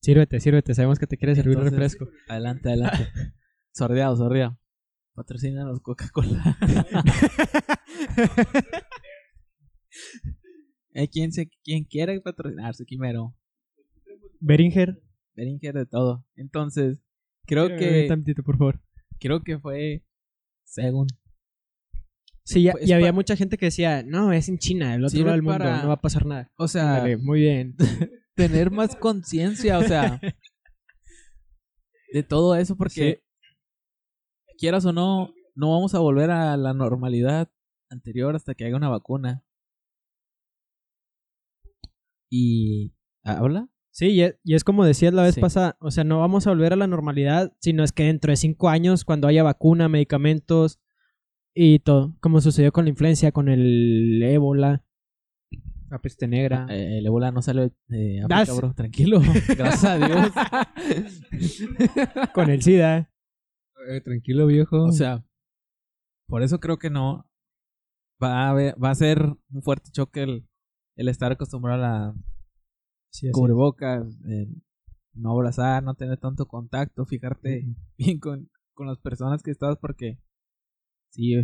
[0.00, 0.74] Sírvete, sírvete.
[0.74, 2.08] Sabemos que te quieres servir un Entonces, refresco.
[2.28, 3.08] Adelante, adelante.
[3.78, 4.58] sordeado, sordeado.
[5.14, 6.58] Patrocina los Coca-Cola.
[10.94, 13.36] Eh, ¿quién, se, ¿Quién quiere patrocinarse, Quimero?
[14.40, 15.00] Beringer.
[15.34, 16.24] Beringer de todo.
[16.34, 17.00] Entonces,
[17.46, 18.80] creo que tantito, por favor.
[19.20, 20.04] creo que fue
[20.64, 21.06] según.
[22.44, 25.32] Sí, ya, y había mucha gente que decía, no, es en China, el otro lado
[25.32, 26.50] del mundo, para- no va a pasar nada.
[26.56, 27.76] O sea, Ándale, muy bien.
[28.34, 30.18] tener más conciencia, o sea,
[32.12, 33.22] de todo eso, porque
[34.58, 37.50] quieras o no, no vamos a volver a la normalidad
[37.90, 39.42] anterior hasta que haya una vacuna.
[42.30, 42.92] Y
[43.24, 43.68] habla.
[43.90, 44.10] Sí,
[44.44, 45.40] y es, como decías la vez Sí.
[45.40, 48.36] pasada, o sea, no vamos a volver a la normalidad, sino es que dentro de
[48.36, 50.78] cinco años, cuando haya vacuna, medicamentos
[51.54, 54.84] y todo, como sucedió con la influencia, con el ébola,
[55.90, 56.66] la peste negra.
[56.70, 58.74] Eh, el ébola no sale de Ah, bro.
[58.74, 59.20] Tranquilo.
[59.56, 60.30] Gracias a Dios.
[62.34, 63.10] con el SIDA.
[63.88, 64.84] Eh, tranquilo, viejo.
[64.84, 65.24] O sea,
[66.28, 67.24] por eso creo que no.
[68.22, 70.48] Va a, haber- va a ser un fuerte choque el,
[70.96, 72.14] el estar acostumbrado a la
[73.10, 74.62] Sí, cubrebocas, el
[75.14, 80.18] no abrazar, no tener tanto contacto, fijarte bien con, con las personas que estás porque
[81.10, 81.34] sí,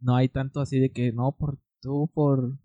[0.00, 2.58] no hay tanto así de que no, por tú, por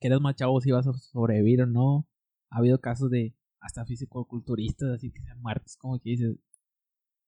[0.00, 2.06] que eres más chavo si vas a sobrevivir o no.
[2.50, 6.36] Ha habido casos de hasta fisicoculturistas así que se han muerto, es como que dices,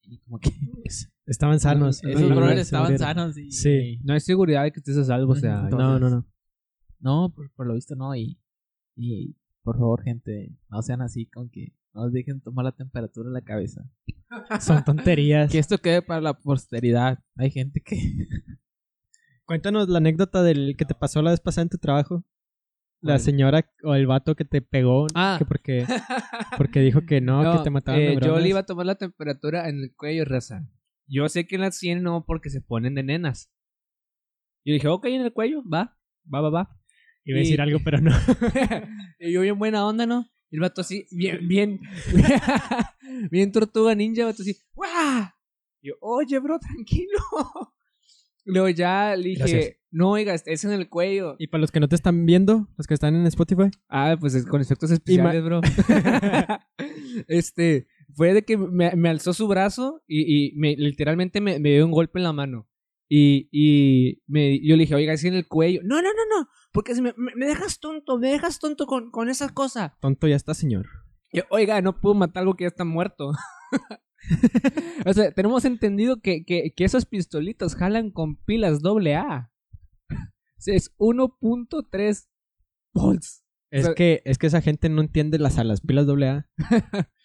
[0.08, 0.50] y como que
[0.84, 1.12] es.
[1.26, 1.98] Estaban sanos.
[2.04, 3.98] Esos esos No, brothers estaban sanos y, Sí.
[4.04, 5.62] no hay seguridad de que estés a salvo, o sea.
[5.62, 6.26] No, no, no.
[7.00, 8.14] No, por, por lo visto no.
[8.14, 8.38] Y,
[8.96, 13.28] y por favor, gente, no sean así con que no nos dejen tomar la temperatura
[13.28, 13.88] en la cabeza.
[14.60, 15.50] Son tonterías.
[15.52, 17.18] Que esto quede para la posteridad.
[17.36, 17.96] Hay gente que.
[19.44, 22.24] Cuéntanos la anécdota del que te pasó la vez pasada en tu trabajo.
[23.02, 25.36] La señora o el vato que te pegó, Ah.
[25.38, 25.84] que porque,
[26.58, 28.94] porque dijo que no, No, que te mataban eh, yo le iba a tomar la
[28.96, 30.66] temperatura en el cuello, raza.
[31.06, 33.52] Yo sé que en las 100 no, porque se ponen de nenas.
[34.64, 35.96] Yo dije, ok, en el cuello, va,
[36.32, 36.80] va, va, va.
[37.24, 38.10] Iba a decir y- algo, pero no.
[39.20, 40.26] y yo bien buena onda, ¿no?
[40.50, 41.80] Y el vato así, bien, bien,
[43.30, 45.26] bien tortuga ninja, vato así, ¡guau!
[45.80, 47.18] Y yo, oye, bro, tranquilo.
[48.44, 49.76] Luego ya le dije, Gracias.
[49.96, 51.36] No, oiga, es en el cuello.
[51.38, 53.70] Y para los que no te están viendo, los que están en Spotify.
[53.88, 55.62] Ah, pues es con efectos especiales, bro.
[57.28, 61.70] este, fue de que me, me alzó su brazo y, y me, literalmente me, me,
[61.70, 62.68] dio un golpe en la mano.
[63.08, 65.80] Y, y me, yo le dije, oiga, es en el cuello.
[65.82, 69.48] No, no, no, no, porque me, me, dejas tonto, me dejas tonto con, con esa
[69.54, 69.96] cosa.
[70.02, 70.88] Tonto ya está, señor.
[71.48, 73.32] oiga, no puedo matar algo que ya está muerto.
[75.06, 79.50] o sea, tenemos entendido que, que, que esos pistolitos jalan con pilas AA.
[80.66, 82.28] Es 1.3
[82.94, 83.44] volts.
[83.70, 86.46] Es, que, es que esa gente no entiende las, las pilas AA.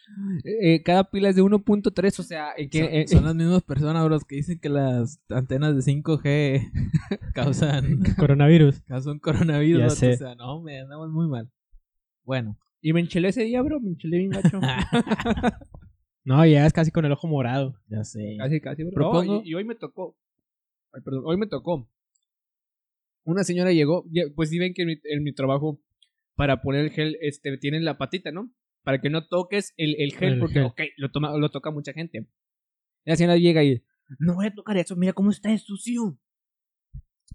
[0.44, 4.36] Eh, cada pila es de 1.3, o sea, que, son, las mismas personas, bros, que
[4.36, 6.72] dicen que las antenas de 5G
[7.34, 8.82] causan coronavirus.
[8.82, 11.50] Causan coronavirus, o sea, no, me andamos muy mal.
[12.24, 12.58] Bueno.
[12.82, 14.60] Y me enchelé ese día, bro, me enchelé bien gacho.
[16.26, 17.76] no, ya es casi con el ojo morado.
[17.88, 18.36] Ya sé.
[18.38, 19.44] Casi, casi, bro.
[19.44, 20.18] y, hoy me tocó.
[20.92, 21.88] Ay, perdón, hoy me tocó.
[23.24, 24.06] Una señora llegó,
[24.36, 25.82] pues si ven que en mi, trabajo
[26.36, 28.52] para poner el gel, este, tienen la patita, ¿no?
[28.84, 32.28] Para que no toques el, el gel, porque, ok, lo, toma, lo toca mucha gente.
[33.06, 33.84] La señora llega y,
[34.20, 36.18] no voy a tocar eso, mira cómo está sucio.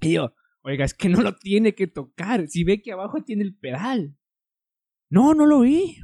[0.01, 3.45] Y yo, oiga, es que no lo tiene que tocar, si ve que abajo tiene
[3.45, 4.17] el pedal.
[5.09, 5.99] No, no lo vi.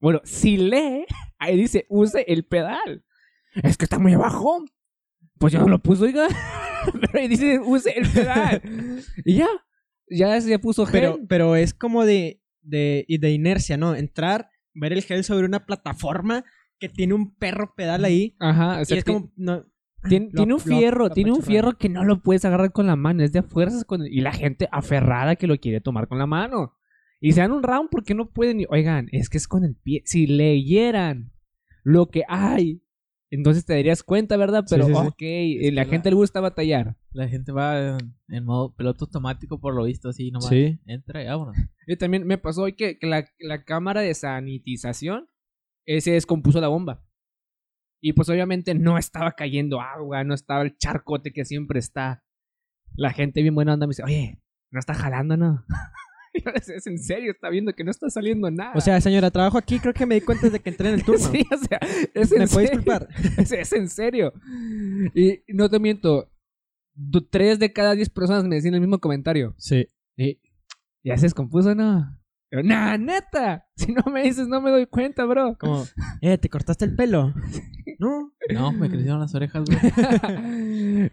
[0.00, 1.06] Bueno, si lee,
[1.38, 3.04] ahí dice, use el pedal.
[3.62, 4.64] Es que está muy abajo.
[5.40, 6.28] Pues ya no lo puso, oiga.
[7.00, 8.62] Pero ahí dice, use el pedal.
[9.24, 9.48] y ya,
[10.08, 11.00] ya se puso gel.
[11.00, 13.94] Pero, pero es como de, de, de inercia, ¿no?
[13.94, 16.44] Entrar, ver el gel sobre una plataforma
[16.78, 18.36] que tiene un perro pedal ahí.
[18.38, 19.32] Ajá, o sea, y es como...
[19.36, 19.64] No,
[20.08, 23.32] tiene, un fierro, tiene un fierro que no lo puedes agarrar con la mano, es
[23.32, 26.74] de fuerzas con y la gente aferrada que lo quiere tomar con la mano.
[27.20, 28.64] Y se dan un round porque no pueden.
[28.70, 30.02] Oigan, es que es con el pie.
[30.06, 31.32] Si leyeran
[31.82, 32.82] lo que hay,
[33.30, 34.64] entonces te darías cuenta, ¿verdad?
[34.68, 35.22] Pero, ok,
[35.72, 36.96] la gente le gusta batallar.
[37.12, 37.96] La gente va
[38.28, 40.48] en, modo piloto automático, por lo visto, así nomás.
[40.48, 40.80] Sí.
[40.86, 41.56] Entra y vámonos.
[41.86, 45.28] Y también me pasó hoy que, la, la, cámara de sanitización
[45.86, 47.04] eh, se descompuso la bomba.
[48.02, 52.24] Y pues obviamente no estaba cayendo agua, no estaba el charcote que siempre está.
[52.94, 55.64] La gente bien buena onda me dice, oye, no está jalando, ¿no?
[56.74, 58.72] es en serio, está viendo que no está saliendo nada.
[58.74, 61.04] O sea, señora, trabajo aquí, creo que me di cuenta de que entré en el
[61.04, 61.26] turno.
[61.32, 61.78] sí, o sea,
[62.14, 63.08] es en ¿Me puede disculpar?
[63.38, 64.32] Es, en serio.
[65.14, 66.30] Y no te miento,
[67.30, 69.54] tres de cada diez personas me decían el mismo comentario.
[69.58, 69.88] Sí.
[70.16, 70.40] Y
[71.02, 72.16] ya se descompuso, ¿no?
[72.48, 73.66] Pero, nah, neta.
[73.76, 75.56] Si no me dices, no me doy cuenta, bro.
[75.58, 75.84] Como,
[76.20, 77.32] eh, ¿te cortaste el pelo?
[77.98, 78.32] no.
[78.52, 79.78] No, me crecieron las orejas, bro.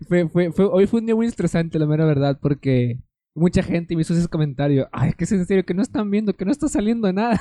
[0.08, 2.99] fue, fue, fue, hoy fue un día muy estresante, la mera verdad, porque
[3.38, 4.89] mucha gente me hizo ese comentario.
[4.91, 7.39] Ay, que es en serio, que no están viendo, que no está saliendo nada.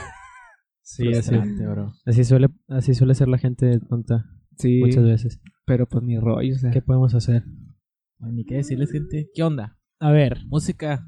[0.82, 1.34] Sí, así,
[2.04, 4.30] así suele, así suele ser la gente tonta.
[4.56, 4.78] Sí.
[4.78, 5.40] Muchas veces.
[5.64, 6.70] Pero pues ni rollo, o sea.
[6.70, 7.42] ¿Qué podemos hacer?
[8.20, 9.28] ni qué decirles, gente.
[9.34, 9.78] ¿Qué onda?
[9.98, 10.38] A ver.
[10.46, 11.04] Música.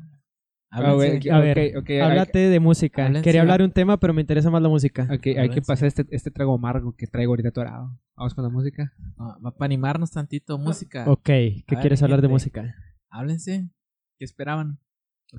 [0.71, 3.23] a ver, a ver háblate de música.
[3.23, 5.09] Quería hablar un tema, pero me interesa más la música.
[5.13, 7.97] Ok, hay que pasar este, este trago amargo que traigo ahorita atorado.
[8.17, 8.93] Vamos con la música.
[9.17, 11.09] va para animarnos tantito, música.
[11.09, 12.75] Ok, ¿qué quieres hablar de música?
[13.11, 13.71] Háblense.
[14.19, 14.81] ¿Qué esperaban?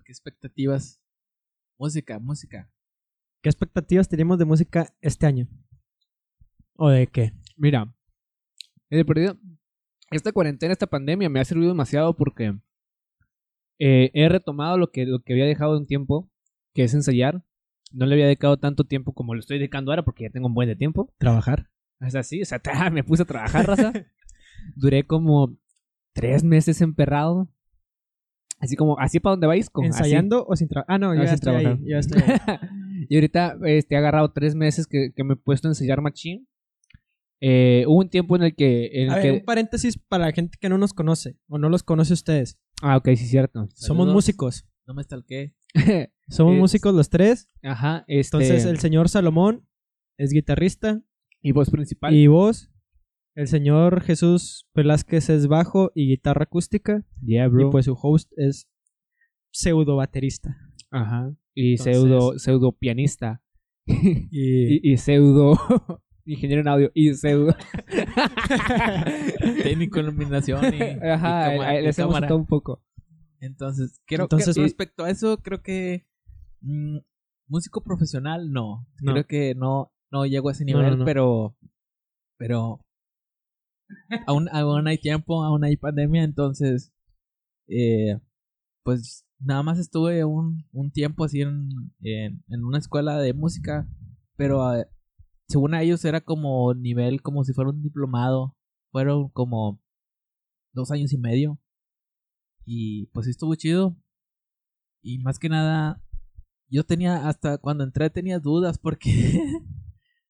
[0.05, 1.01] ¿Qué expectativas?
[1.77, 2.71] Música, música.
[3.41, 5.49] ¿Qué expectativas tenemos de música este año?
[6.77, 7.33] ¿O de qué?
[7.57, 7.93] Mira,
[8.89, 9.37] he perdido.
[10.11, 12.57] Esta cuarentena, esta pandemia me ha servido demasiado porque
[13.79, 16.31] eh, he retomado lo que, lo que había dejado un tiempo,
[16.73, 17.43] que es ensayar.
[17.91, 20.53] No le había dedicado tanto tiempo como lo estoy dedicando ahora porque ya tengo un
[20.53, 21.13] buen de tiempo.
[21.17, 21.69] ¿Trabajar?
[21.99, 22.61] Es así, o sea,
[22.93, 23.91] me puse a trabajar, raza.
[24.77, 25.57] Duré como
[26.13, 27.53] tres meses emperrado
[28.59, 29.69] Así como, así para donde vais.
[29.69, 30.95] Como, ¿Ensayando o sin trabajar?
[30.95, 32.21] Ah, no, ya, estoy ahí, ya estoy
[33.07, 36.45] y ahorita este, he agarrado tres meses que, que me he puesto a ensayar machine.
[37.41, 38.89] Eh, hubo un tiempo en el que...
[38.93, 41.83] En a ver, un paréntesis para la gente que no nos conoce o no los
[41.83, 42.59] conoce ustedes.
[42.81, 43.69] Ah, ok, sí, cierto.
[43.73, 44.65] Somos músicos.
[44.85, 45.53] No me qué
[46.27, 47.47] Somos músicos los tres.
[47.63, 48.37] Ajá, este...
[48.37, 49.65] Entonces el señor Salomón
[50.17, 51.01] es guitarrista.
[51.41, 52.13] Y voz principal.
[52.13, 52.69] Y voz.
[53.39, 57.05] El señor Jesús Velázquez es bajo y guitarra acústica.
[57.21, 57.69] Yeah, bro.
[57.69, 58.69] Y pues su host es
[59.49, 60.57] pseudo baterista.
[60.91, 61.33] Ajá.
[61.55, 63.41] Y pseudo, pseudo pianista.
[63.85, 65.53] y, y, pseudo
[66.25, 67.55] ingeniero en audio y pseudo
[69.63, 72.83] técnico en iluminación y, Ajá, y hemos un poco.
[73.39, 76.05] Entonces, quiero Entonces, respecto a eso, creo que
[76.59, 76.97] mm,
[77.47, 78.85] músico profesional no.
[78.97, 81.55] Creo que no no llego a ese nivel, pero
[82.37, 82.81] pero
[84.27, 86.91] aún, aún hay tiempo, aún hay pandemia, entonces,
[87.67, 88.19] eh,
[88.83, 91.69] pues nada más estuve un, un tiempo así en,
[92.01, 93.87] en, una escuela de música,
[94.35, 94.61] pero
[95.47, 98.55] según ellos era como nivel, como si fuera un diplomado,
[98.91, 99.81] fueron como
[100.73, 101.59] dos años y medio.
[102.65, 103.97] Y pues sí estuvo chido.
[105.01, 106.03] Y más que nada,
[106.69, 109.09] yo tenía, hasta cuando entré tenía dudas porque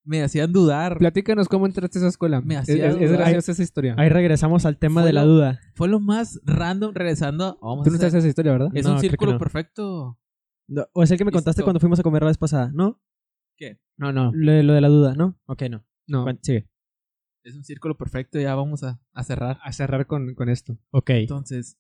[0.10, 0.98] me hacían dudar.
[0.98, 2.42] Platícanos cómo entraste a esa escuela.
[2.42, 3.96] Me Es- hacía es, es graciosa esa historia.
[3.98, 5.60] Ahí regresamos al tema Fue de la lo- duda.
[5.76, 7.60] Fue lo más random regresando.
[7.62, 8.70] Vamos Tú no sabes esa historia, ¿verdad?
[8.74, 9.38] Es No, un círculo no.
[9.38, 10.18] perfecto.
[10.68, 11.66] No, o es el que me contaste Listo.
[11.66, 13.00] cuando fuimos a comer la vez pasada, ¿no?
[13.58, 13.80] ¿Qué?
[13.98, 14.32] No, no.
[14.34, 15.38] Lo, de- lo de la duda, ¿no?
[15.46, 15.86] Ok, no.
[16.08, 16.26] No.
[16.42, 16.68] Sigue.
[17.44, 18.40] Es un círculo perfecto.
[18.40, 19.60] Ya vamos a, a cerrar.
[19.64, 20.78] A cerrar con, con esto.
[20.92, 21.10] Ok.
[21.12, 21.78] Entonces,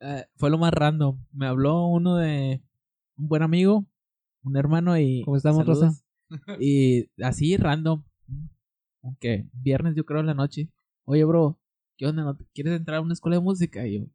[0.00, 1.22] eh, fue lo más random.
[1.32, 2.62] Me habló uno de
[3.16, 3.86] un buen amigo,
[4.42, 5.22] un hermano y...
[5.24, 6.03] ¿Cómo estamos, saludos.
[6.60, 8.04] Y así, random.
[9.02, 10.70] Aunque viernes yo creo en la noche.
[11.04, 11.60] Oye, bro,
[11.98, 12.24] ¿qué onda?
[12.24, 13.86] ¿No te- ¿Quieres entrar a una escuela de música?
[13.86, 14.06] Y yo,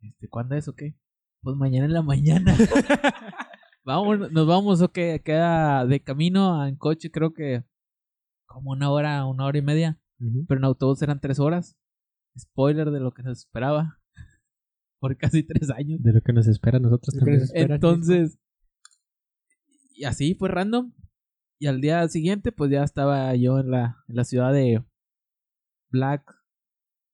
[0.00, 0.96] este, ¿cuándo es o qué?
[1.42, 2.54] Pues mañana en la mañana.
[3.84, 7.64] vamos, nos vamos, ok, queda de camino en coche, creo que
[8.46, 10.00] como una hora, una hora y media.
[10.48, 11.76] Pero en autobús eran tres horas.
[12.38, 14.00] Spoiler de lo que nos esperaba.
[14.98, 16.02] Por casi tres años.
[16.02, 17.42] De lo que nos espera a nosotros también.
[17.42, 17.74] espera.
[17.76, 18.38] Entonces.
[19.92, 20.92] Y así fue random.
[21.58, 24.84] Y al día siguiente, pues ya estaba yo en la, en la ciudad de
[25.90, 26.22] Black.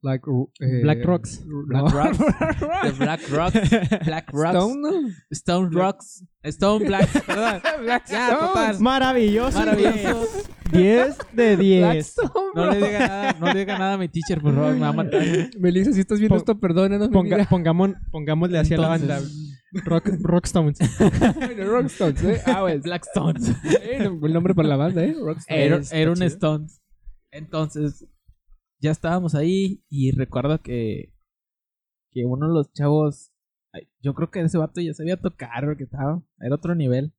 [0.05, 0.25] Like,
[0.59, 1.45] eh, Black Rocks.
[1.47, 1.89] Black no.
[1.91, 2.19] Rocks.
[2.83, 3.71] De Black Rocks.
[4.05, 4.57] Black Rocks.
[4.57, 5.15] Stone.
[5.31, 6.25] Stone Rocks.
[6.43, 7.09] Stone Black.
[7.27, 7.61] Perdón.
[7.85, 8.47] Black Ya, Stone.
[8.49, 8.81] total.
[8.81, 9.59] Maravilloso.
[9.61, 10.29] Maravilloso.
[10.73, 12.17] 10 de 10.
[12.57, 14.89] No le diga nada, no le diga nada a mi teacher, por favor, me va
[14.89, 15.23] a matar.
[15.61, 17.09] Melissa, si estás viendo Pon- esto, perdónanos.
[17.11, 19.21] Ponga- pongamos, pongámosle así a la banda.
[19.73, 20.79] Rock, Rockstones.
[21.35, 22.43] Bueno, Rockstones, ¿eh?
[22.47, 22.83] Ah, bueno.
[22.83, 23.49] Black Stones.
[23.81, 25.15] Eh, el nombre para la banda, ¿eh?
[25.19, 25.93] Rockstones.
[25.93, 26.23] Era, un.
[26.23, 26.83] Stones.
[27.31, 28.07] Entonces,
[28.81, 31.15] ya estábamos ahí y recuerdo que,
[32.13, 33.33] que uno de los chavos,
[34.03, 37.15] yo creo que ese vato ya sabía tocar, porque estaba, era otro nivel.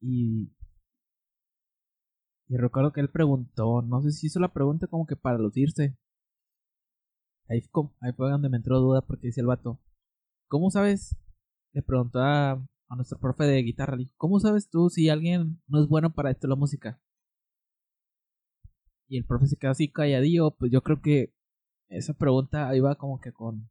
[0.00, 0.52] Y,
[2.48, 5.96] y recuerdo que él preguntó, no sé si hizo la pregunta como que para lucirse.
[7.48, 7.62] Ahí,
[8.00, 9.80] ahí fue donde me entró duda porque dice el vato,
[10.48, 11.16] ¿cómo sabes?
[11.72, 15.60] Le preguntó a, a nuestro profe de guitarra, le dijo, ¿cómo sabes tú si alguien
[15.66, 17.00] no es bueno para esto la música?
[19.08, 21.34] Y el profe se quedó así calladillo, pues yo creo que
[21.88, 23.68] esa pregunta iba como que con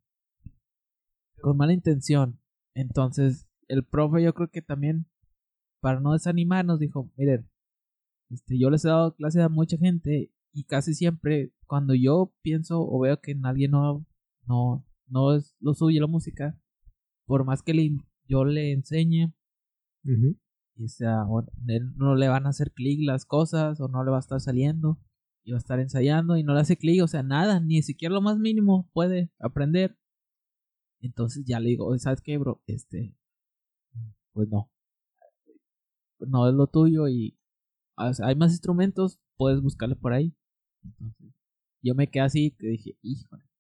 [1.41, 2.39] con mala intención.
[2.75, 5.07] Entonces, el profe yo creo que también
[5.81, 7.49] para no desanimarnos dijo, miren,
[8.29, 12.81] este yo les he dado clase a mucha gente y casi siempre cuando yo pienso
[12.81, 14.05] o veo que en alguien no
[14.47, 16.61] no no es lo suyo la música,
[17.31, 19.33] por más que le, yo le enseñe
[20.75, 21.23] y sea,
[21.95, 24.99] no le van a hacer clic las cosas o no le va a estar saliendo
[25.45, 28.13] y va a estar ensayando y no le hace clic, o sea, nada, ni siquiera
[28.13, 29.97] lo más mínimo puede aprender.
[30.99, 32.61] Entonces ya le digo, "Oye, ¿sabes qué, bro?
[32.67, 33.15] Este,
[34.33, 34.69] pues no.
[36.19, 37.37] No es lo tuyo y
[37.95, 40.35] o sea, hay más instrumentos, puedes buscarle por ahí.
[40.83, 41.33] Entonces,
[41.81, 43.50] yo me quedé así, que dije, híjole.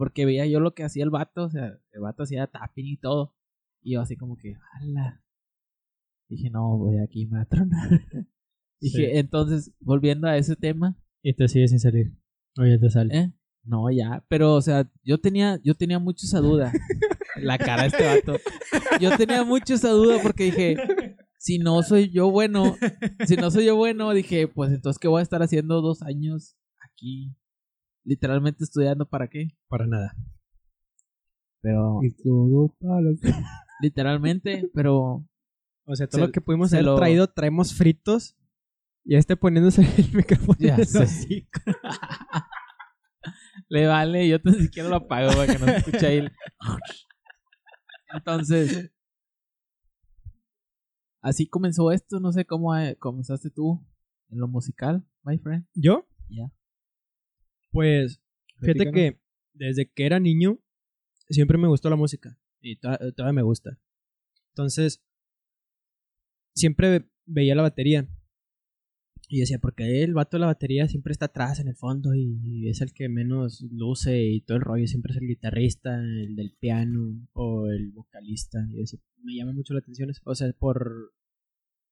[0.00, 2.96] Porque veía yo lo que hacía el vato, o sea, el vato hacía tapping y
[2.96, 3.34] todo.
[3.82, 5.22] Y yo así como que, ala.
[6.26, 7.90] Dije, no, voy aquí me va a tronar.
[8.80, 9.18] Dije, Sí.
[9.18, 12.16] entonces, volviendo a ese tema, Y te sigue sin salir.
[12.58, 13.14] Oye, te sale.
[13.14, 13.32] ¿eh?
[13.62, 16.72] No, ya, pero, o sea, yo tenía, yo tenía mucho esa duda.
[17.36, 18.38] La cara de este vato.
[19.02, 20.76] Yo tenía mucho esa duda porque dije,
[21.36, 22.74] si no soy yo bueno,
[23.26, 26.56] si no soy yo bueno, dije, pues entonces, ¿qué voy a estar haciendo dos años
[26.90, 27.36] aquí?
[28.04, 29.48] Literalmente estudiando para qué?
[29.68, 30.14] Para nada.
[31.62, 33.10] Pero, Y todo para...
[33.82, 35.24] literalmente, pero
[35.84, 38.36] O sea, todo Se- lo que pudimos haber lo- traído, traemos fritos.
[39.04, 40.56] Y este poniéndose el micrófono.
[40.60, 40.86] Ya en el.
[43.68, 46.18] Le vale, yo ni siquiera lo apago para que no se escuche ahí.
[46.18, 46.32] el-
[48.14, 48.90] Entonces,
[51.22, 52.20] así comenzó esto.
[52.20, 53.86] No sé cómo eh, comenzaste tú
[54.30, 55.66] en lo musical, my friend.
[55.74, 56.06] ¿Yo?
[56.28, 56.50] Ya.
[57.70, 58.20] Pues,
[58.58, 58.94] fíjate Platícanos.
[58.94, 59.20] que
[59.54, 60.58] desde que era niño,
[61.28, 62.38] siempre me gustó la música.
[62.60, 63.78] Y to- todavía me gusta.
[64.52, 65.02] Entonces,
[66.54, 68.08] siempre ve- veía la batería.
[69.32, 72.68] Y decía, porque el vato de la batería siempre está atrás en el fondo y,
[72.68, 74.86] es el que menos luce y todo el rollo.
[74.88, 78.58] Siempre es el guitarrista, el del piano o el vocalista.
[78.72, 80.10] Y decía, me llama mucho la atención.
[80.10, 80.20] eso.
[80.24, 81.12] O sea, por,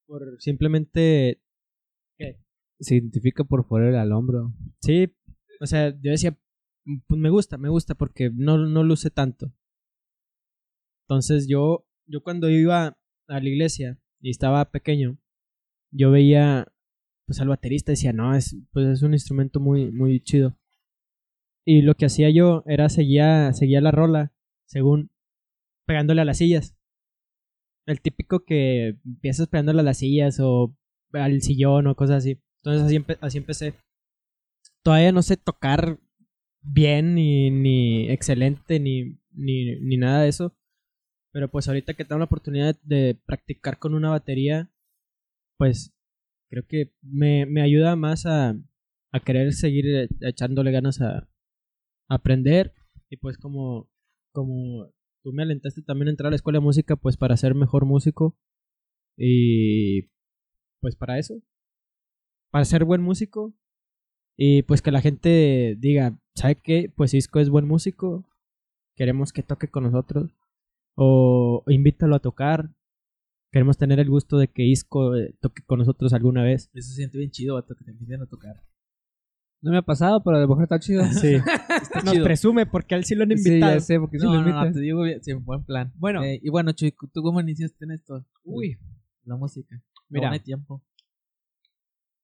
[0.06, 1.40] por simplemente
[2.80, 4.52] Se identifica por fuera del hombro.
[4.82, 5.12] Sí,
[5.60, 6.36] o sea, yo decía,
[7.06, 9.52] pues me gusta, me gusta porque no, no luce tanto.
[11.04, 12.98] Entonces yo, yo cuando iba
[13.28, 15.18] a la iglesia y estaba pequeño,
[15.90, 16.72] yo veía
[17.26, 20.56] pues al baterista y decía, no, es, pues es un instrumento muy, muy chido.
[21.66, 24.32] Y lo que hacía yo era seguía, seguía la rola,
[24.66, 25.10] según
[25.86, 26.74] pegándole a las sillas.
[27.86, 30.74] El típico que empiezas pegándole a las sillas o
[31.12, 32.40] al sillón o cosas así.
[32.62, 33.74] Entonces así, así empecé.
[34.88, 36.00] Todavía no sé tocar
[36.62, 40.56] bien, ni, ni excelente, ni ni, ni nada de eso.
[41.30, 44.70] Pero pues ahorita que tengo la oportunidad de practicar con una batería,
[45.58, 45.94] pues
[46.48, 48.56] creo que me, me ayuda más a,
[49.12, 51.28] a querer seguir echándole ganas a, a
[52.08, 52.72] aprender.
[53.10, 53.90] Y pues como,
[54.32, 54.90] como
[55.22, 57.84] tú me alentaste también a entrar a la escuela de música, pues para ser mejor
[57.84, 58.38] músico.
[59.18, 60.08] Y
[60.80, 61.42] pues para eso.
[62.50, 63.54] Para ser buen músico.
[64.40, 66.92] Y pues que la gente diga, ¿sabe qué?
[66.94, 68.24] Pues Isco es buen músico.
[68.94, 70.30] Queremos que toque con nosotros.
[70.94, 72.70] O invítalo a tocar.
[73.50, 76.70] Queremos tener el gusto de que Isco eh, toque con nosotros alguna vez.
[76.74, 78.62] Eso se siente bien chido, vato, que te inviten a tocar.
[79.60, 81.02] No me ha pasado, pero a lo mejor está chido.
[81.12, 81.34] Sí.
[81.34, 82.24] Está Nos chido.
[82.24, 83.74] presume porque a él sí lo han Sí, invitado.
[83.74, 85.92] ya sé, porque No, lo no, no, te digo, bien, sí, buen plan.
[85.96, 86.22] Bueno.
[86.22, 88.24] Eh, y bueno, Chuy, ¿tú cómo iniciaste en esto?
[88.44, 88.78] Uy.
[89.24, 89.82] La música.
[90.08, 90.38] Mira.
[90.38, 90.82] Tiempo.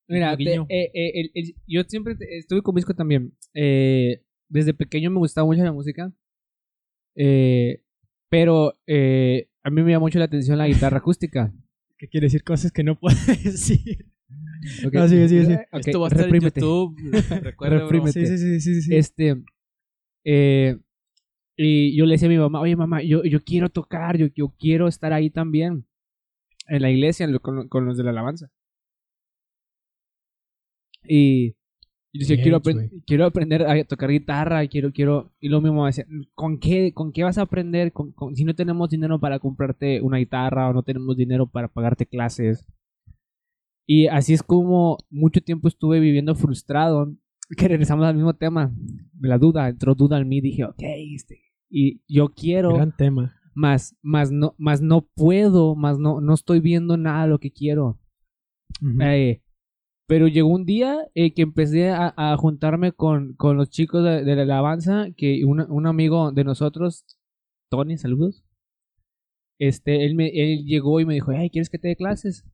[0.08, 3.32] Mira, te- eh, eh, el- el- yo siempre te- estuve con Visco también.
[3.54, 6.12] Eh, desde pequeño me gustaba mucho la música.
[7.16, 7.82] Eh,
[8.28, 11.52] pero eh, a mí me llama mucho la atención la guitarra acústica.
[11.96, 14.06] Que quiere decir cosas que no puedo decir.
[14.84, 14.92] Ok.
[14.94, 15.66] No, sigue, sigue, sigue.
[15.72, 16.58] Ok, Esto va a estar reprímete.
[16.60, 16.96] en YouTube.
[17.42, 18.12] Recuerda.
[18.12, 18.96] Sí, sí, sí, sí, sí.
[18.96, 19.36] Este.
[20.24, 20.76] eh,
[21.56, 24.52] y yo le decía a mi mamá, oye mamá, yo, yo quiero tocar, yo, yo
[24.58, 25.86] quiero estar ahí también.
[26.66, 28.50] En la iglesia, con, con los de la alabanza.
[31.06, 31.54] Y,
[32.12, 33.02] y decía, quiero, Chuy.
[33.06, 35.32] quiero aprender a tocar guitarra, quiero, quiero.
[35.40, 37.92] Y luego mi mamá decía, ¿con qué, con qué vas a aprender?
[37.92, 41.68] Con- con- si no tenemos dinero para comprarte una guitarra o no tenemos dinero para
[41.68, 42.66] pagarte clases.
[43.86, 47.14] Y así es como mucho tiempo estuve viviendo frustrado.
[47.58, 48.72] Que regresamos al mismo tema.
[49.20, 50.40] La duda, entró duda en mí.
[50.40, 50.82] Dije, ok,
[51.14, 51.40] este.
[51.68, 53.34] Y yo quiero, Gran tema.
[53.54, 57.50] más, más no, más no puedo, más no, no estoy viendo nada de lo que
[57.52, 57.98] quiero.
[58.80, 59.02] Ujú.
[59.02, 59.42] Eh,
[60.06, 64.24] pero llegó un día eh, que empecé a, a juntarme con, con los chicos de,
[64.24, 67.04] de la alabanza, que un, un amigo de nosotros,
[67.70, 68.44] Tony, saludos.
[69.58, 72.44] Este, él, me, él llegó y me dijo, hey, ¿quieres que te dé clases?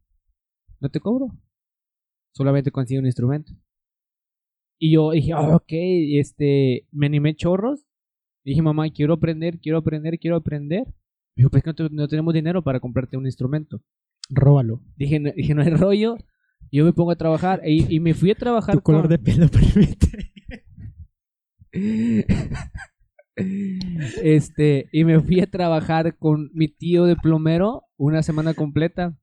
[0.81, 1.29] No te cobro.
[2.35, 3.53] Solamente consigo un instrumento.
[4.79, 7.85] Y yo dije, "Ah, ok, este, me animé chorros.
[8.45, 10.87] Dije, mamá, quiero aprender, quiero aprender, quiero aprender.
[11.37, 13.83] Me dijo, pues que no, no tenemos dinero para comprarte un instrumento.
[14.31, 14.81] Róbalo.
[14.97, 16.17] Dije, no, dije, no hay rollo.
[16.73, 18.77] Yo me pongo a trabajar y, y me fui a trabajar.
[18.77, 20.33] Tu color con- de piel lo permite.
[24.23, 29.17] Este, y me fui a trabajar con mi tío de plomero una semana completa.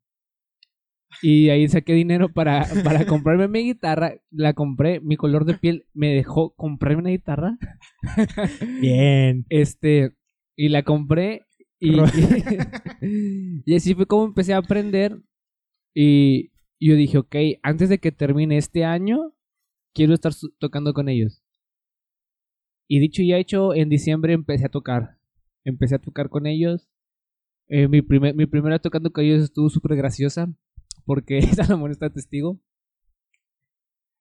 [1.22, 4.16] Y ahí saqué dinero para, para comprarme mi guitarra.
[4.30, 7.58] La compré, mi color de piel me dejó comprarme una guitarra.
[8.82, 9.46] Bien.
[9.50, 10.12] Este,
[10.56, 11.44] y la compré.
[11.80, 11.96] Y,
[13.66, 15.18] y así fue como empecé a aprender.
[15.96, 19.34] Y yo dije, ok, antes de que termine este año,
[19.94, 21.44] quiero estar tocando con ellos.
[22.90, 25.18] Y dicho y hecho, en diciembre empecé a tocar.
[25.66, 26.88] Empecé a tocar con ellos.
[27.68, 30.54] Eh, mi, primer, mi primera tocando con ellos estuvo súper graciosa.
[31.06, 32.62] Porque Salomón está testigo.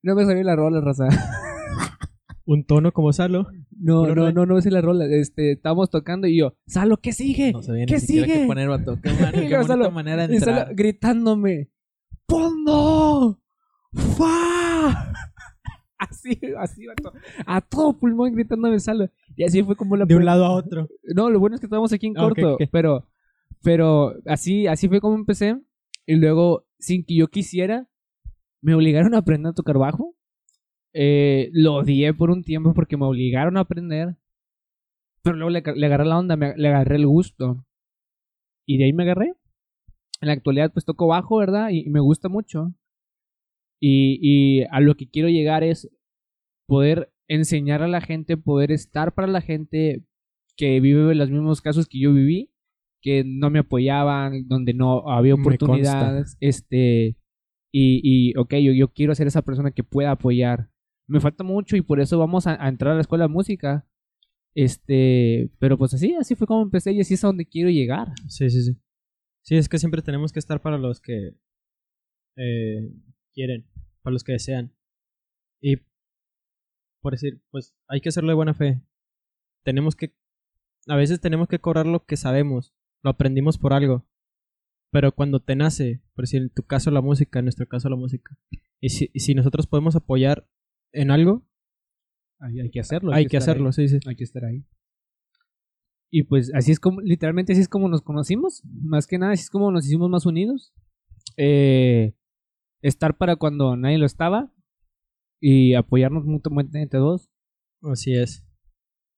[0.02, 1.08] No me salió la rola, raza.
[2.44, 3.48] Un tono como Salo.
[3.76, 5.04] No, no, no, no me sé la rola.
[5.06, 7.52] Este, estábamos tocando y yo, Salo, ¿qué sigue?
[7.52, 8.26] No sabía ¿Qué ni sigue?
[8.26, 9.00] qué poner, vato.
[9.02, 10.74] Qué, man- Y qué solo- manera de Y Salo entrar.
[10.76, 11.70] gritándome,
[12.26, 13.38] ¡Pondo!
[13.92, 15.12] ¡Fa!
[15.98, 17.10] Así, así, vato.
[17.46, 19.08] A todo pulmón gritándome Salo.
[19.34, 20.88] Y así fue como la De un lado a otro.
[21.14, 22.54] No, lo bueno es que estábamos aquí en Ah, corto.
[22.54, 22.62] ok.
[22.70, 23.06] Pero,
[23.62, 25.58] pero así, así fue como empecé.
[26.04, 27.88] Y luego, sin que yo quisiera,
[28.60, 30.14] me obligaron a aprender a tocar bajo.
[30.92, 34.16] Eh, lo odié por un tiempo porque me obligaron a aprender.
[35.22, 37.64] Pero luego le, le agarré la onda, me- le agarré el gusto.
[38.66, 39.32] Y de ahí me agarré.
[40.20, 41.70] En la actualidad, pues toco bajo, ¿verdad?
[41.70, 42.74] Y, y me gusta mucho.
[43.80, 45.90] Y, y a lo que quiero llegar es
[46.66, 50.04] poder enseñar a la gente, poder estar para la gente
[50.56, 52.50] que vive los mismos casos que yo viví,
[53.02, 57.18] que no me apoyaban, donde no había oportunidades, este,
[57.72, 60.70] y, y ok, yo, yo quiero ser esa persona que pueda apoyar.
[61.06, 63.86] Me falta mucho y por eso vamos a, a entrar a la escuela de música.
[64.56, 68.08] Este, pero pues así, así fue como empecé y así es a donde quiero llegar.
[68.28, 68.76] Sí, sí, sí.
[69.46, 71.36] Sí, es que siempre tenemos que estar para los que
[72.36, 72.92] eh,
[73.32, 73.64] quieren,
[74.02, 74.74] para los que desean.
[75.62, 75.76] Y,
[77.00, 78.82] por decir, pues hay que hacerlo de buena fe.
[79.64, 80.14] Tenemos que,
[80.88, 82.74] a veces tenemos que cobrar lo que sabemos,
[83.04, 84.04] lo aprendimos por algo.
[84.90, 87.96] Pero cuando te nace, por decir, en tu caso la música, en nuestro caso la
[87.96, 88.36] música,
[88.80, 90.48] y si, y si nosotros podemos apoyar
[90.92, 91.46] en algo,
[92.40, 93.12] Hay, hay que hacerlo.
[93.12, 93.72] hay que hacerlo, ahí.
[93.72, 93.98] sí, sí.
[94.08, 94.64] Hay que estar ahí.
[96.10, 98.62] Y pues así es como, literalmente así es como nos conocimos.
[98.64, 100.72] Más que nada, así es como nos hicimos más unidos.
[101.36, 102.14] Eh,
[102.80, 104.52] estar para cuando nadie lo estaba.
[105.40, 107.30] Y apoyarnos mutuamente entre dos.
[107.82, 108.46] Así es.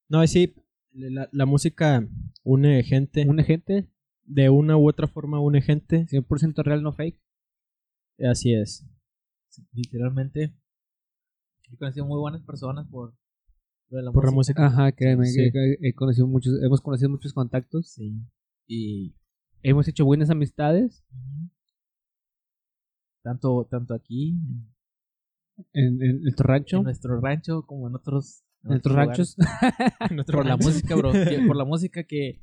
[0.09, 0.55] No, sí,
[0.93, 2.09] La, la música
[2.43, 3.27] une gente.
[3.29, 3.89] Una gente
[4.25, 6.07] De una u otra forma une gente.
[6.07, 7.21] 100% real, no fake.
[8.19, 8.87] Así es.
[9.73, 10.55] Literalmente.
[11.71, 13.15] He conocido muy buenas personas por
[13.91, 14.67] lo de la Por la música.
[14.67, 15.51] Ajá, créeme, Sí.
[15.81, 18.21] he conocido muchos, hemos conocido muchos contactos, Sí.
[18.67, 19.15] Y
[19.63, 21.05] hemos hecho buenas amistades
[23.23, 24.39] tanto, tanto aquí,
[25.73, 29.37] en, en, en nuestro rancho, en nuestro rancho, como en otros, en nuestros ranchos.
[30.33, 31.11] por la música, bro.
[31.47, 32.43] por la música que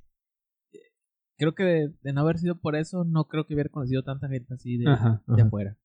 [1.37, 4.27] creo que de, de no haber sido por eso, no creo que hubiera conocido tanta
[4.27, 5.21] gente así de, Ajá.
[5.27, 5.47] de Ajá.
[5.47, 5.77] afuera.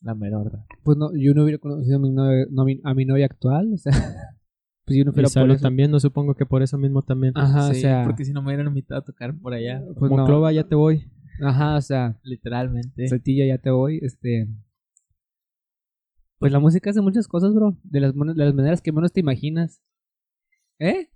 [0.00, 0.64] La mera verdad.
[0.84, 3.26] Pues no, yo no hubiera conocido a mi novia, no, a mi- a mi novia
[3.26, 3.92] actual, o sea,
[4.88, 5.62] pues yo no Y fuera por eso.
[5.62, 7.32] también, no supongo que por eso mismo también.
[7.36, 10.10] Ajá, Sí, o sea, porque si no me hubieran invitado a tocar por allá, pues
[10.10, 10.18] no.
[10.18, 11.10] Monclova, ya te voy.
[11.40, 13.06] Ajá, o sea, literalmente.
[13.06, 14.48] Saltillo, ya te voy, este...
[16.38, 19.20] Pues la música hace muchas cosas, bro, de las, de las maneras que menos te
[19.20, 19.82] imaginas.
[20.78, 21.10] ¿Eh?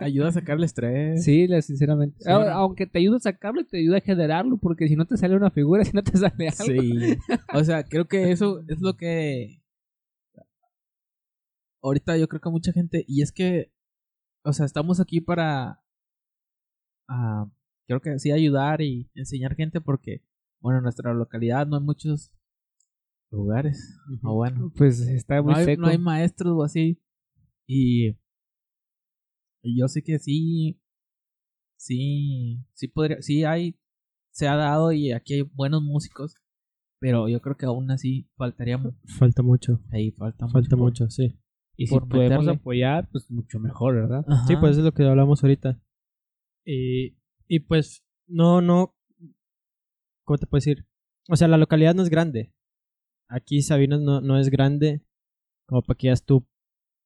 [0.00, 1.24] Ayuda a sacar el estrés.
[1.24, 2.16] Sí, sinceramente.
[2.20, 5.36] Sí, aunque te ayuda a sacarlo, te ayuda a generarlo, porque si no te sale
[5.36, 6.82] una figura, si no te sale algo.
[6.82, 7.16] Sí.
[7.54, 9.62] O sea, creo que eso es lo que.
[11.86, 13.04] Ahorita yo creo que mucha gente.
[13.06, 13.72] Y es que.
[14.44, 15.80] O sea, estamos aquí para.
[17.08, 17.50] ah,
[17.86, 20.22] creo que sí, ayudar y enseñar gente porque.
[20.60, 22.32] Bueno, en nuestra localidad no hay muchos
[23.30, 23.98] lugares.
[24.22, 24.72] O bueno.
[24.76, 25.82] Pues está muy No hay, seco.
[25.82, 27.00] no hay maestros o así.
[27.68, 28.08] Y.
[29.62, 30.80] y yo sé que sí.
[31.78, 32.64] Sí.
[32.74, 33.22] Sí podría.
[33.22, 33.78] Sí hay.
[34.32, 36.34] Se ha dado y aquí hay buenos músicos.
[36.98, 38.78] Pero yo creo que aún así faltaría.
[38.78, 39.80] mu- Falta mucho.
[39.92, 41.38] Ahí falta, Falta por- mucho, sí.
[41.76, 42.52] Y si podemos meterle.
[42.52, 44.24] apoyar, pues mucho mejor, ¿verdad?
[44.28, 44.46] Ajá.
[44.46, 45.80] Sí, pues es lo que hablamos ahorita.
[46.64, 47.16] Y,
[47.46, 48.94] y pues, no, no.
[50.24, 50.86] ¿Cómo te puedo decir?
[51.28, 52.52] O sea, la localidad no es grande.
[53.28, 55.04] Aquí Sabinas no, no es grande.
[55.66, 56.46] Como para que ya tú.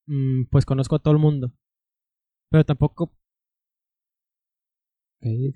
[0.07, 1.53] mm, pues conozco a todo el mundo.
[2.51, 3.13] Pero tampoco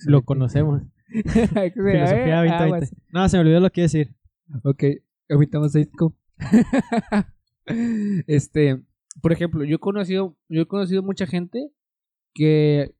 [0.06, 0.82] lo conocemos.
[1.08, 2.96] Filosofía 2020.
[3.12, 4.14] No, se me olvidó lo que iba a decir.
[4.62, 4.84] Ok,
[5.30, 5.78] ahorita vamos a
[8.26, 8.82] este,
[9.20, 11.70] por ejemplo, yo he conocido, yo he conocido mucha gente
[12.34, 12.94] que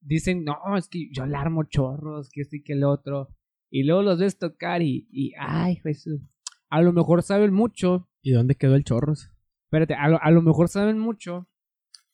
[0.00, 3.28] dicen, no, es que yo alarmo chorros, que esto y que el otro.
[3.70, 6.20] Y luego los ves tocar y, y ay, Jesús.
[6.68, 9.30] A lo mejor saben mucho, ¿Y dónde quedó el chorros?
[9.66, 11.48] espérate, a lo, a lo mejor saben mucho,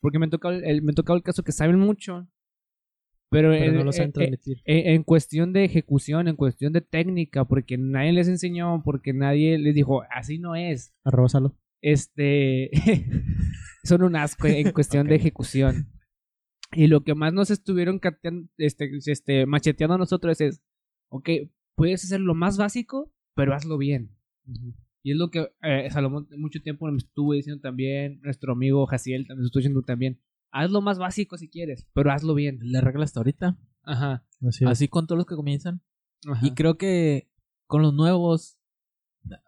[0.00, 2.28] porque me ha tocado el, me tocado el caso que saben mucho,
[3.30, 4.58] pero, Pero en, no lo saben en- transmitir.
[4.64, 9.56] en- en cuestión de ejecución, en cuestión de técnica, porque nadie les enseñó, porque nadie
[9.58, 10.94] les dijo, así no es.
[11.04, 11.56] Arroba Salo.
[11.82, 12.70] Este,
[13.84, 15.88] son un asco en cuestión de ejecución.
[16.74, 18.00] Y lo que más nos estuvieron
[18.56, 20.62] este, este, macheteando a nosotros es,
[21.10, 21.28] ok,
[21.74, 24.16] puedes hacer lo más básico, pero hazlo bien.
[25.02, 29.26] Y es lo que eh, Salomón mucho tiempo me estuvo diciendo también, nuestro amigo Jaciel
[29.26, 30.20] también estuvo diciendo también,
[30.50, 32.58] haz lo más básico si quieres, pero hazlo bien.
[32.62, 33.58] La regla hasta ahorita.
[33.82, 34.24] Ajá.
[34.46, 34.64] Así.
[34.64, 35.82] Así con todos los que comienzan.
[36.26, 36.46] ajá.
[36.46, 37.28] Y creo que
[37.66, 38.58] con los nuevos.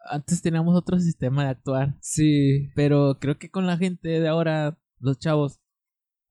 [0.09, 1.97] Antes teníamos otro sistema de actuar.
[2.01, 2.69] Sí.
[2.75, 5.59] Pero creo que con la gente de ahora, los chavos,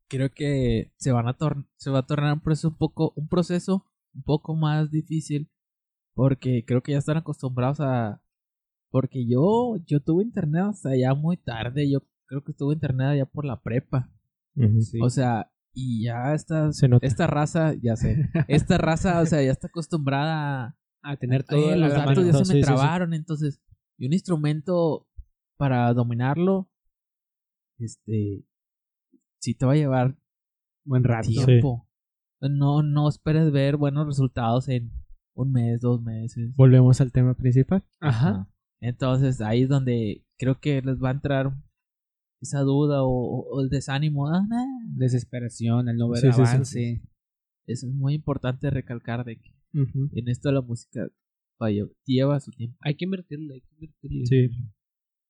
[0.08, 1.36] creo que se van a
[1.76, 5.50] se va a tornar un proceso un poco, un proceso un poco más difícil.
[6.14, 8.22] Porque creo que ya están acostumbrados a.
[8.90, 11.90] Porque yo, yo tuve internet hasta ya muy tarde.
[11.90, 14.10] Yo creo que tuve internet ya por la prepa.
[14.54, 15.00] Sí.
[15.02, 18.30] O sea, y ya esta, Se esta raza, ya sé.
[18.46, 22.26] Esta raza, o sea, ya está acostumbrada a tener Eh, todo los la datos mano.
[22.26, 22.66] ya se Sí, me sí, sí.
[22.66, 23.60] trabaron, entonces,
[23.98, 25.06] y un instrumento
[25.56, 26.68] para dominarlo,
[27.78, 28.44] este,
[29.40, 30.16] sí te va a llevar
[30.84, 31.28] Buen rato.
[31.28, 31.88] tiempo.
[32.40, 34.92] No, no esperes ver buenos resultados en
[35.34, 36.54] un mes, dos meses.
[36.56, 37.82] Volvemos al tema principal.
[38.00, 38.48] Ajá.
[38.80, 41.54] Entonces, ahí es donde creo que les va a entrar
[42.42, 44.28] esa duda o, el desánimo.
[44.28, 44.64] Ah, nah.
[44.88, 47.02] Desesperación, el no ver Sí, sí, sí, avance.
[47.66, 51.08] Eso es muy importante recalcar de que En esto la música
[51.58, 52.76] vaya, lleva su tiempo.
[52.80, 54.26] Hay que invertirle, hay que invertirle.
[54.26, 54.48] Sí.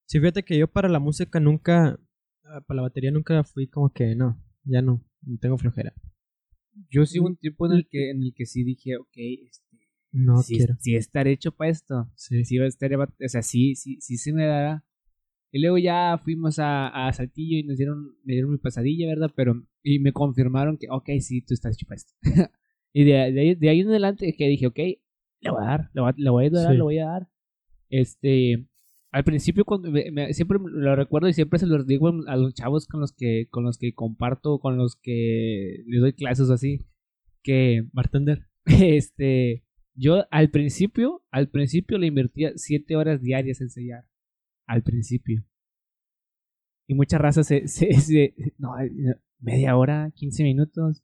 [0.06, 1.98] Sí, fíjate que yo para la música nunca,
[2.44, 5.02] ah, para la batería nunca fui como que no, ya no,
[5.40, 5.94] tengo flojera.
[6.90, 9.78] Yo sí hubo un tiempo en el que, en el que sí dije, ok, este,
[10.12, 10.76] No sí, quiero.
[10.80, 12.10] sí estar hecho para esto.
[12.16, 12.44] Sí.
[12.44, 14.84] Sí estar, o sea, sí, sí, sí se me dará.
[15.52, 19.30] Y luego ya fuimos a, a Saltillo y nos dieron, me dieron mi pasadilla, ¿verdad?
[19.36, 22.12] Pero, y me confirmaron que, ok, sí, tú estás hecho para esto.
[22.94, 25.90] y de, de, ahí, de ahí en adelante que dije, ok, le voy a dar,
[25.92, 26.76] le voy a, le voy a dar, Sí.
[26.76, 27.28] le voy a dar.
[27.90, 28.66] Este,
[29.12, 32.54] al principio cuando me- me- siempre lo recuerdo y siempre se los digo a los
[32.54, 36.86] chavos con los que, con los que comparto, con los que les doy clases así,
[37.42, 38.46] que Bartender.
[38.96, 39.64] este,
[39.94, 44.04] yo al principio, al principio le invertía siete horas diarias en sellar.
[44.66, 45.44] Al principio.
[46.88, 48.74] Y mucha raza se, se, se- no,
[49.40, 51.02] media hora, 15 minutos.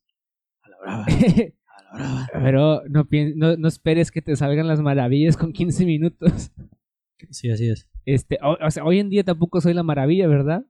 [0.63, 1.07] A la brava.
[1.93, 2.29] Brava.
[2.33, 6.53] Pero no, no, no esperes que te salgan las maravillas con 15 minutos.
[7.31, 7.89] Sí, así es.
[8.07, 10.65] Este, o, o sea, hoy en día tampoco soy la maravilla, ¿verdad?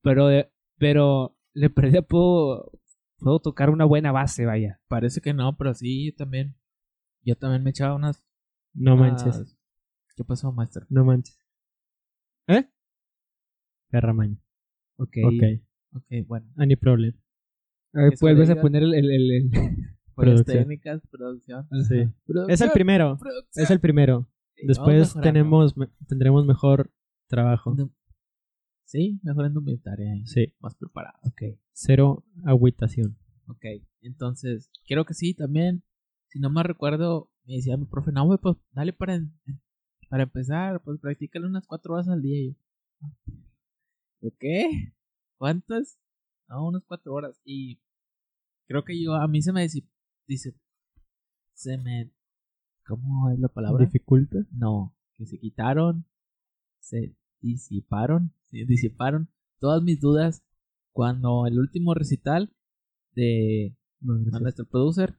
[0.00, 2.72] Pero, eh, pero le perdí puedo,
[3.18, 4.80] puedo tocar una buena base, vaya.
[4.88, 6.56] Parece que no, pero sí, yo también.
[7.24, 8.24] Yo también me echaba unas.
[8.74, 9.56] No unas- manches.
[10.16, 10.86] ¿Qué pasó, maestro?
[10.88, 11.38] No manches.
[12.48, 12.68] ¿Eh?
[13.90, 14.38] Perra maña.
[14.96, 15.16] Ok.
[15.26, 15.42] Ok.
[15.94, 16.46] Ok, bueno.
[16.56, 17.14] Any problem.
[17.92, 18.94] A ver, vuelves a poner el...
[18.94, 19.96] el, el- el-
[20.44, 21.68] Técnicas, producción.
[21.88, 22.08] Sí.
[22.48, 23.16] Es el primero.
[23.18, 23.64] producción.
[23.64, 24.28] Es el primero.
[24.66, 26.92] Después tenemos, me- tendremos mejor
[27.28, 27.74] trabajo.
[28.84, 30.12] Sí, mejor indumentaria.
[30.12, 30.52] ahí, Sí.
[30.60, 31.18] Más preparado.
[31.24, 31.58] Ok.
[31.72, 33.16] Cero agüitación.
[33.46, 33.64] Ok,
[34.02, 35.82] entonces, creo que sí, también.
[36.28, 39.32] Si no me recuerdo, me decía mi profe, no, güey, pues dale para, en-
[40.08, 42.38] para empezar, pues practícale unas cuatro horas al día.
[42.38, 42.48] Y
[44.20, 44.44] yo, ¿ok?
[45.38, 45.98] ¿Cuántas?
[46.48, 47.40] No, unas cuatro horas.
[47.44, 47.80] Y
[48.68, 49.62] creo que yo, a mí se me
[50.26, 50.54] dice,
[51.54, 52.10] se me,
[52.86, 53.84] ¿cómo es la palabra?
[53.84, 54.38] ¿Dificulta?
[54.52, 56.06] No, que se quitaron,
[56.80, 60.42] se disiparon, se disiparon todas mis dudas
[60.92, 62.52] cuando el último recital
[63.14, 65.18] de a nuestro producer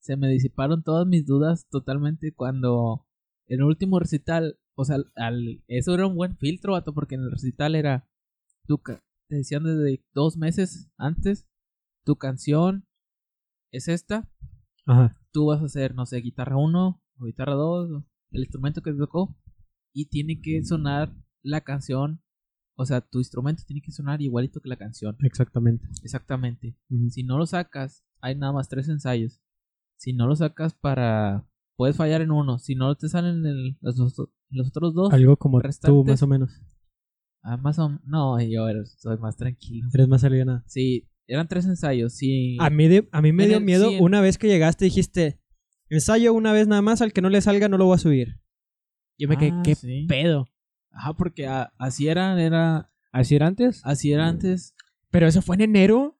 [0.00, 3.06] se me disiparon todas mis dudas totalmente cuando
[3.48, 7.22] en el último recital, o sea, al, eso era un buen filtro, vato, porque en
[7.22, 8.08] el recital era
[8.66, 11.46] tu ca- te decían desde dos meses antes,
[12.04, 12.86] tu canción
[13.72, 14.30] es esta,
[14.86, 15.18] Ajá.
[15.32, 18.02] tú vas a hacer, no sé, guitarra 1 o guitarra 2,
[18.32, 19.36] el instrumento que te tocó,
[19.92, 22.22] y tiene que sonar la canción,
[22.76, 25.86] o sea, tu instrumento tiene que sonar igualito que la canción, Exactamente.
[26.02, 26.76] exactamente.
[27.10, 29.40] Si no lo sacas, hay nada más tres ensayos.
[29.98, 31.48] Si no lo sacas para...
[31.76, 32.58] Puedes fallar en uno.
[32.58, 35.12] Si no te salen el- los, los- otros dos...
[35.12, 36.50] Algo como tú, más o menos.
[37.48, 38.66] Ah, más o No, yo
[38.98, 39.88] soy más tranquilo.
[39.94, 40.64] Eres más aliviana.
[40.66, 42.12] Sí, eran tres ensayos.
[42.14, 42.56] Sí.
[42.60, 44.88] A mí, de- a mí me En dio el miedo una vez que llegaste y
[44.88, 45.38] dijiste,
[45.88, 48.40] ensayo una vez nada más, al que no le salga no lo voy a subir.
[49.18, 50.06] Yo me quedé, Ah, ¿qué sí.
[50.08, 50.48] pedo?
[50.90, 52.90] Ajá, porque a- así era, era...
[53.12, 53.80] ¿Así era antes?
[53.84, 54.74] Así era antes.
[55.10, 56.18] Pero eso fue en enero.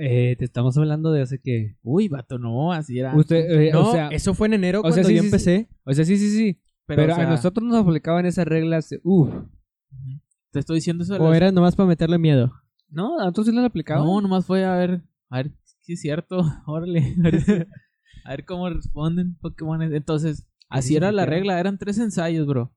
[0.00, 1.76] Eh, te estamos hablando de hace que...
[1.82, 3.16] Uy, vato, no, así era.
[3.16, 3.58] Usted, antes.
[3.68, 5.34] eh, No, o sea, eso fue en enero o sea, cuando sí, yo sí, sí.
[5.34, 5.68] empecé.
[5.84, 6.60] o sea, sí, sí, sí.
[6.86, 8.94] Pero, o sea, a nosotros nos aplicaban esas reglas.
[9.02, 9.30] Uff.
[10.50, 11.14] Te estoy diciendo eso.
[11.14, 12.52] de ¿O las- era nomás para meterle miedo?
[12.88, 14.04] No, a nosotros sí nos aplicaban.
[14.04, 17.52] No, nomás fue a ver, a ver si es cierto, órale, a ver, si-
[18.24, 19.82] a ver cómo responden Pokémon.
[19.82, 22.74] Entonces, así sí era la regla, eran tres ensayos, bro.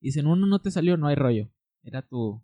[0.00, 1.50] Y si en uno no te salió, no hay rollo.
[1.82, 2.42] Era tu...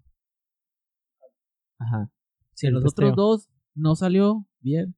[1.79, 2.11] Ajá.
[2.55, 4.97] Si en los otros dos no salió, bien.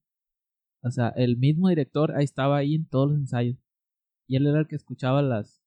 [0.82, 3.56] O sea, el mismo director ahí estaba ahí en todos los ensayos.
[4.26, 5.62] Y él era el que escuchaba las...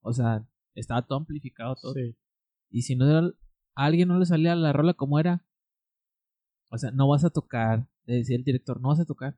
[0.00, 1.94] O sea, estaba todo amplificado todo.
[2.70, 3.30] Y si no era,
[3.80, 5.44] a alguien no le salía la rola como era,
[6.68, 7.86] o sea, no vas a tocar.
[8.04, 9.36] Le decía el director, no vas a tocar.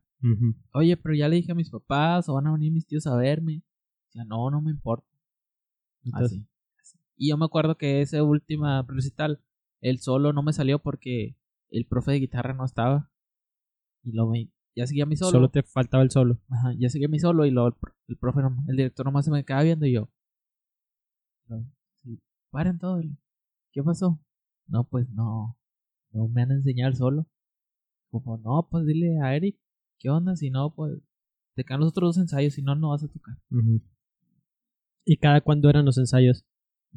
[0.72, 3.16] Oye, pero ya le dije a mis papás, o van a venir mis tíos a
[3.16, 3.62] verme.
[4.08, 5.06] O sea, no, no me importa.
[6.04, 6.46] Entonces, Así,
[6.80, 6.98] así.
[7.16, 9.40] Y yo me acuerdo que ese última recital,
[9.80, 11.36] el solo no me salió porque
[11.70, 13.10] el profe de guitarra no estaba.
[14.04, 15.30] Y lo me, ya seguía mi solo.
[15.30, 16.38] solo te faltaba el solo.
[16.48, 19.24] Ajá, ya seguía mi solo y luego el, pro- el profe, no- el director nomás
[19.24, 20.08] se me quedaba viendo y yo.
[21.48, 21.64] no,
[22.02, 22.20] sí,
[22.50, 23.00] Paren todo.
[23.72, 24.18] ¿Qué pasó?
[24.72, 25.58] No, pues no.
[26.12, 27.26] No me han enseñado el solo.
[28.10, 29.58] Como, no, pues dile a Eric.
[29.98, 30.34] ¿Qué onda?
[30.34, 30.98] Si no, pues
[31.54, 32.54] te quedan los otros dos ensayos.
[32.54, 33.36] Si no, no vas a tocar.
[35.04, 36.44] ¿Y cada cuándo eran los ensayos?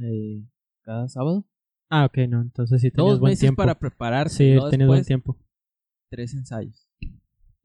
[0.01, 0.45] Eh,
[0.84, 1.45] cada sábado.
[1.89, 2.41] Ah, ok, no.
[2.41, 3.57] Entonces sí tenías Dos buen meses tiempo.
[3.61, 4.38] para prepararse.
[4.38, 5.38] Sí, luego tenías buen tiempo.
[6.09, 6.88] tres ensayos.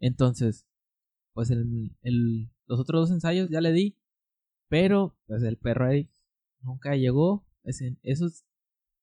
[0.01, 0.67] Entonces,
[1.35, 3.97] pues el, el, los otros dos ensayos ya le di,
[4.69, 6.11] pero pues el perro Eric
[6.63, 7.47] nunca llegó.
[7.63, 8.45] Ese- esos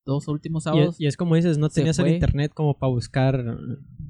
[0.07, 2.91] dos últimos Y sábados es, y es como dices, no tenías el internet como para
[2.91, 3.43] buscar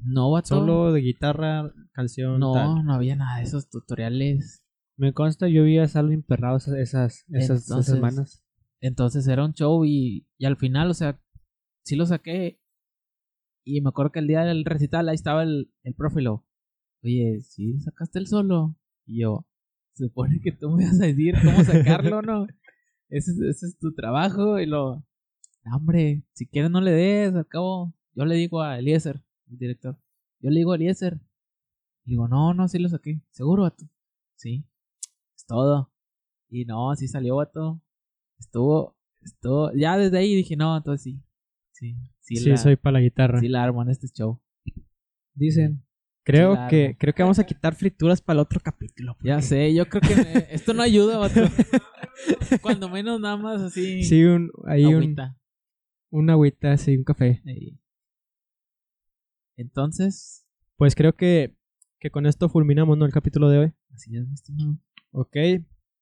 [0.04, 0.48] no vato.
[0.48, 2.84] solo de guitarra, canción, no, tal.
[2.86, 4.64] no había nada de esos tutoriales.
[4.96, 7.24] Me consta, yo vi a Salvo emperrado esas, esas,
[7.68, 8.42] Entonces- semanas.
[8.80, 11.20] Entonces era un show y, y al final, o sea,
[11.84, 12.60] sí lo saqué.
[13.64, 16.46] Y me acuerdo que el día del recital ahí estaba el, el profe lo,
[17.02, 18.76] Oye, sí, sacaste el solo.
[19.06, 19.46] Y yo,
[19.94, 22.46] se supone que tú me vas a decir cómo sacarlo, ¿no?
[23.10, 24.58] Ese, es- ese es tu trabajo.
[24.60, 25.06] Y lo, "No,
[25.74, 27.94] hombre, si quieres no le des, al cabo.
[28.14, 29.96] Yo le digo a Eliezer, el director.
[30.40, 31.20] Yo le digo a Eliezer.
[32.04, 33.20] Y digo, no, no, sí lo saqué.
[33.30, 33.84] ¿Seguro, vato?
[34.36, 34.64] Sí.
[35.36, 35.92] Es todo.
[36.48, 37.80] Y no, sí salió, vato.
[38.38, 41.22] Estuvo, estuvo, ya desde ahí dije, no, entonces sí.
[41.72, 43.40] Sí, sí, Sí, la, soy para la guitarra.
[43.40, 44.40] sí la armo en este show.
[45.34, 45.84] Dicen.
[46.24, 46.68] creo claro.
[46.70, 49.16] que creo que vamos a quitar frituras para el otro capítulo.
[49.22, 51.40] Ya sé, yo creo que me- esto no ayuda, vato.
[52.62, 54.02] Cuando menos nada más así.
[54.02, 55.14] Sí, un, hay un.
[56.10, 57.42] Una agüita, sí, un café.
[59.56, 60.46] Entonces,
[60.76, 61.56] Pues creo que,
[62.00, 63.04] que con esto fulminamos, ¿no?
[63.04, 63.72] El capítulo de hoy.
[63.92, 64.78] así es, mi estimado.
[65.10, 65.36] Ok.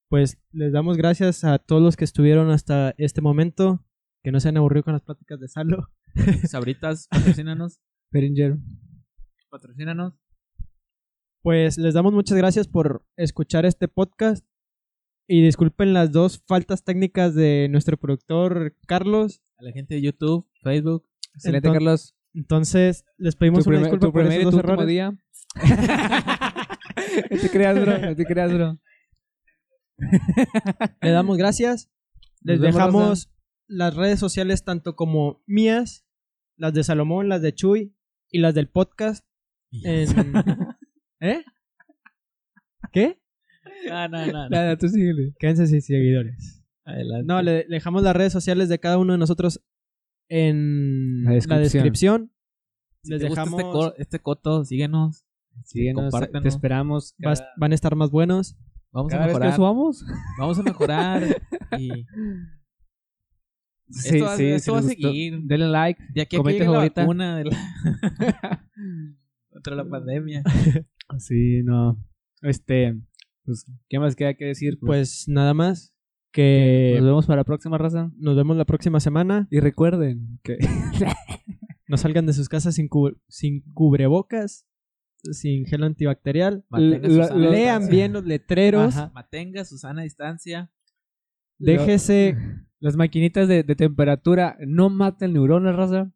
[0.09, 3.85] Pues les damos gracias a todos los que estuvieron hasta este momento.
[4.23, 5.89] Que no se han aburrido con las pláticas de Salo.
[6.49, 7.81] Sabritas, patrocínanos.
[8.13, 8.59] Beringer.
[9.51, 10.15] Patrocínanos.
[11.43, 14.45] Pues les damos muchas gracias por escuchar este podcast.
[15.29, 19.43] Y disculpen las dos faltas técnicas de nuestro productor Carlos.
[19.59, 21.09] A la gente de YouTube, Facebook.
[21.35, 22.15] Excelente, Enton- Carlos.
[22.35, 24.87] Entonces, les pedimos Tu, una disculpa tu por primer y esos tu dos errores.
[24.87, 25.11] día.
[27.31, 27.99] no te creas, bro.
[27.99, 28.79] No te creas, bro.
[31.01, 31.91] Le damos gracias.
[32.43, 33.31] Les Nos dejamos
[33.67, 36.07] las redes sociales tanto como mías,
[36.57, 37.97] las de Salomón, las de Chuy
[38.31, 39.27] y las del podcast.
[39.83, 40.09] En...
[41.21, 41.43] ¿Eh?
[42.93, 43.21] ¿Qué?
[43.89, 44.49] No, no.
[44.49, 45.35] Nada, tú síguele.
[45.39, 46.65] Quédense sin seguidores.
[46.85, 47.27] Adelante.
[47.27, 49.61] No, le dejamos las redes sociales de cada uno de nosotros
[50.29, 52.33] en La la descripción.
[53.03, 53.61] Si Les te gusta dejamos.
[53.61, 55.25] este, co- este coto, síguenos.
[55.65, 56.43] Síguenos, compártenos.
[56.43, 57.15] te esperamos.
[57.19, 58.57] vas- van a estar más buenos.
[58.93, 59.57] Vamos a cada vez que mejorar.
[59.57, 60.05] subamos.
[60.39, 61.23] Vamos a mejorar.
[61.79, 61.89] y
[63.89, 65.41] Sí, Esto va- sí, esto si va a les gustó, seguir.
[65.45, 66.03] Denle like.
[66.13, 67.01] de aquí a que Comenta llegue la favorita.
[67.03, 67.57] vacuna de la...
[69.51, 70.43] contra la pandemia.
[71.19, 71.97] Sí, no.
[72.43, 72.99] Este,
[73.47, 74.79] pues, ¿qué más queda que decir?
[74.81, 75.95] Pues nada más.
[76.33, 78.13] Que nos vemos para la próxima raza.
[78.19, 79.49] nos vemos la próxima semana.
[79.51, 80.59] Y recuerden que
[81.89, 84.67] No salgan de sus casas sin, cu- sin cubrebocas,
[85.23, 86.65] sin gel antibacterial.
[86.69, 87.91] Mantenga su Lean distancia.
[87.91, 88.97] bien los letreros.
[88.97, 89.11] Ajá.
[89.15, 90.71] Mantenga su sana distancia.
[91.59, 92.37] Déjese.
[92.81, 96.13] las maquinitas de, de temperatura no matan neuronas, raza.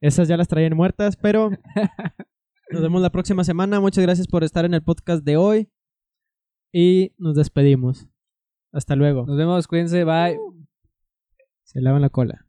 [0.00, 1.50] Esas ya las traían muertas, pero
[2.70, 3.80] nos vemos la próxima semana.
[3.80, 5.70] Muchas gracias por estar en el podcast de hoy.
[6.76, 8.08] Y nos despedimos.
[8.72, 9.26] Hasta luego.
[9.26, 10.36] Nos vemos, cuídense, bye.
[11.62, 12.46] Se lavan la cola.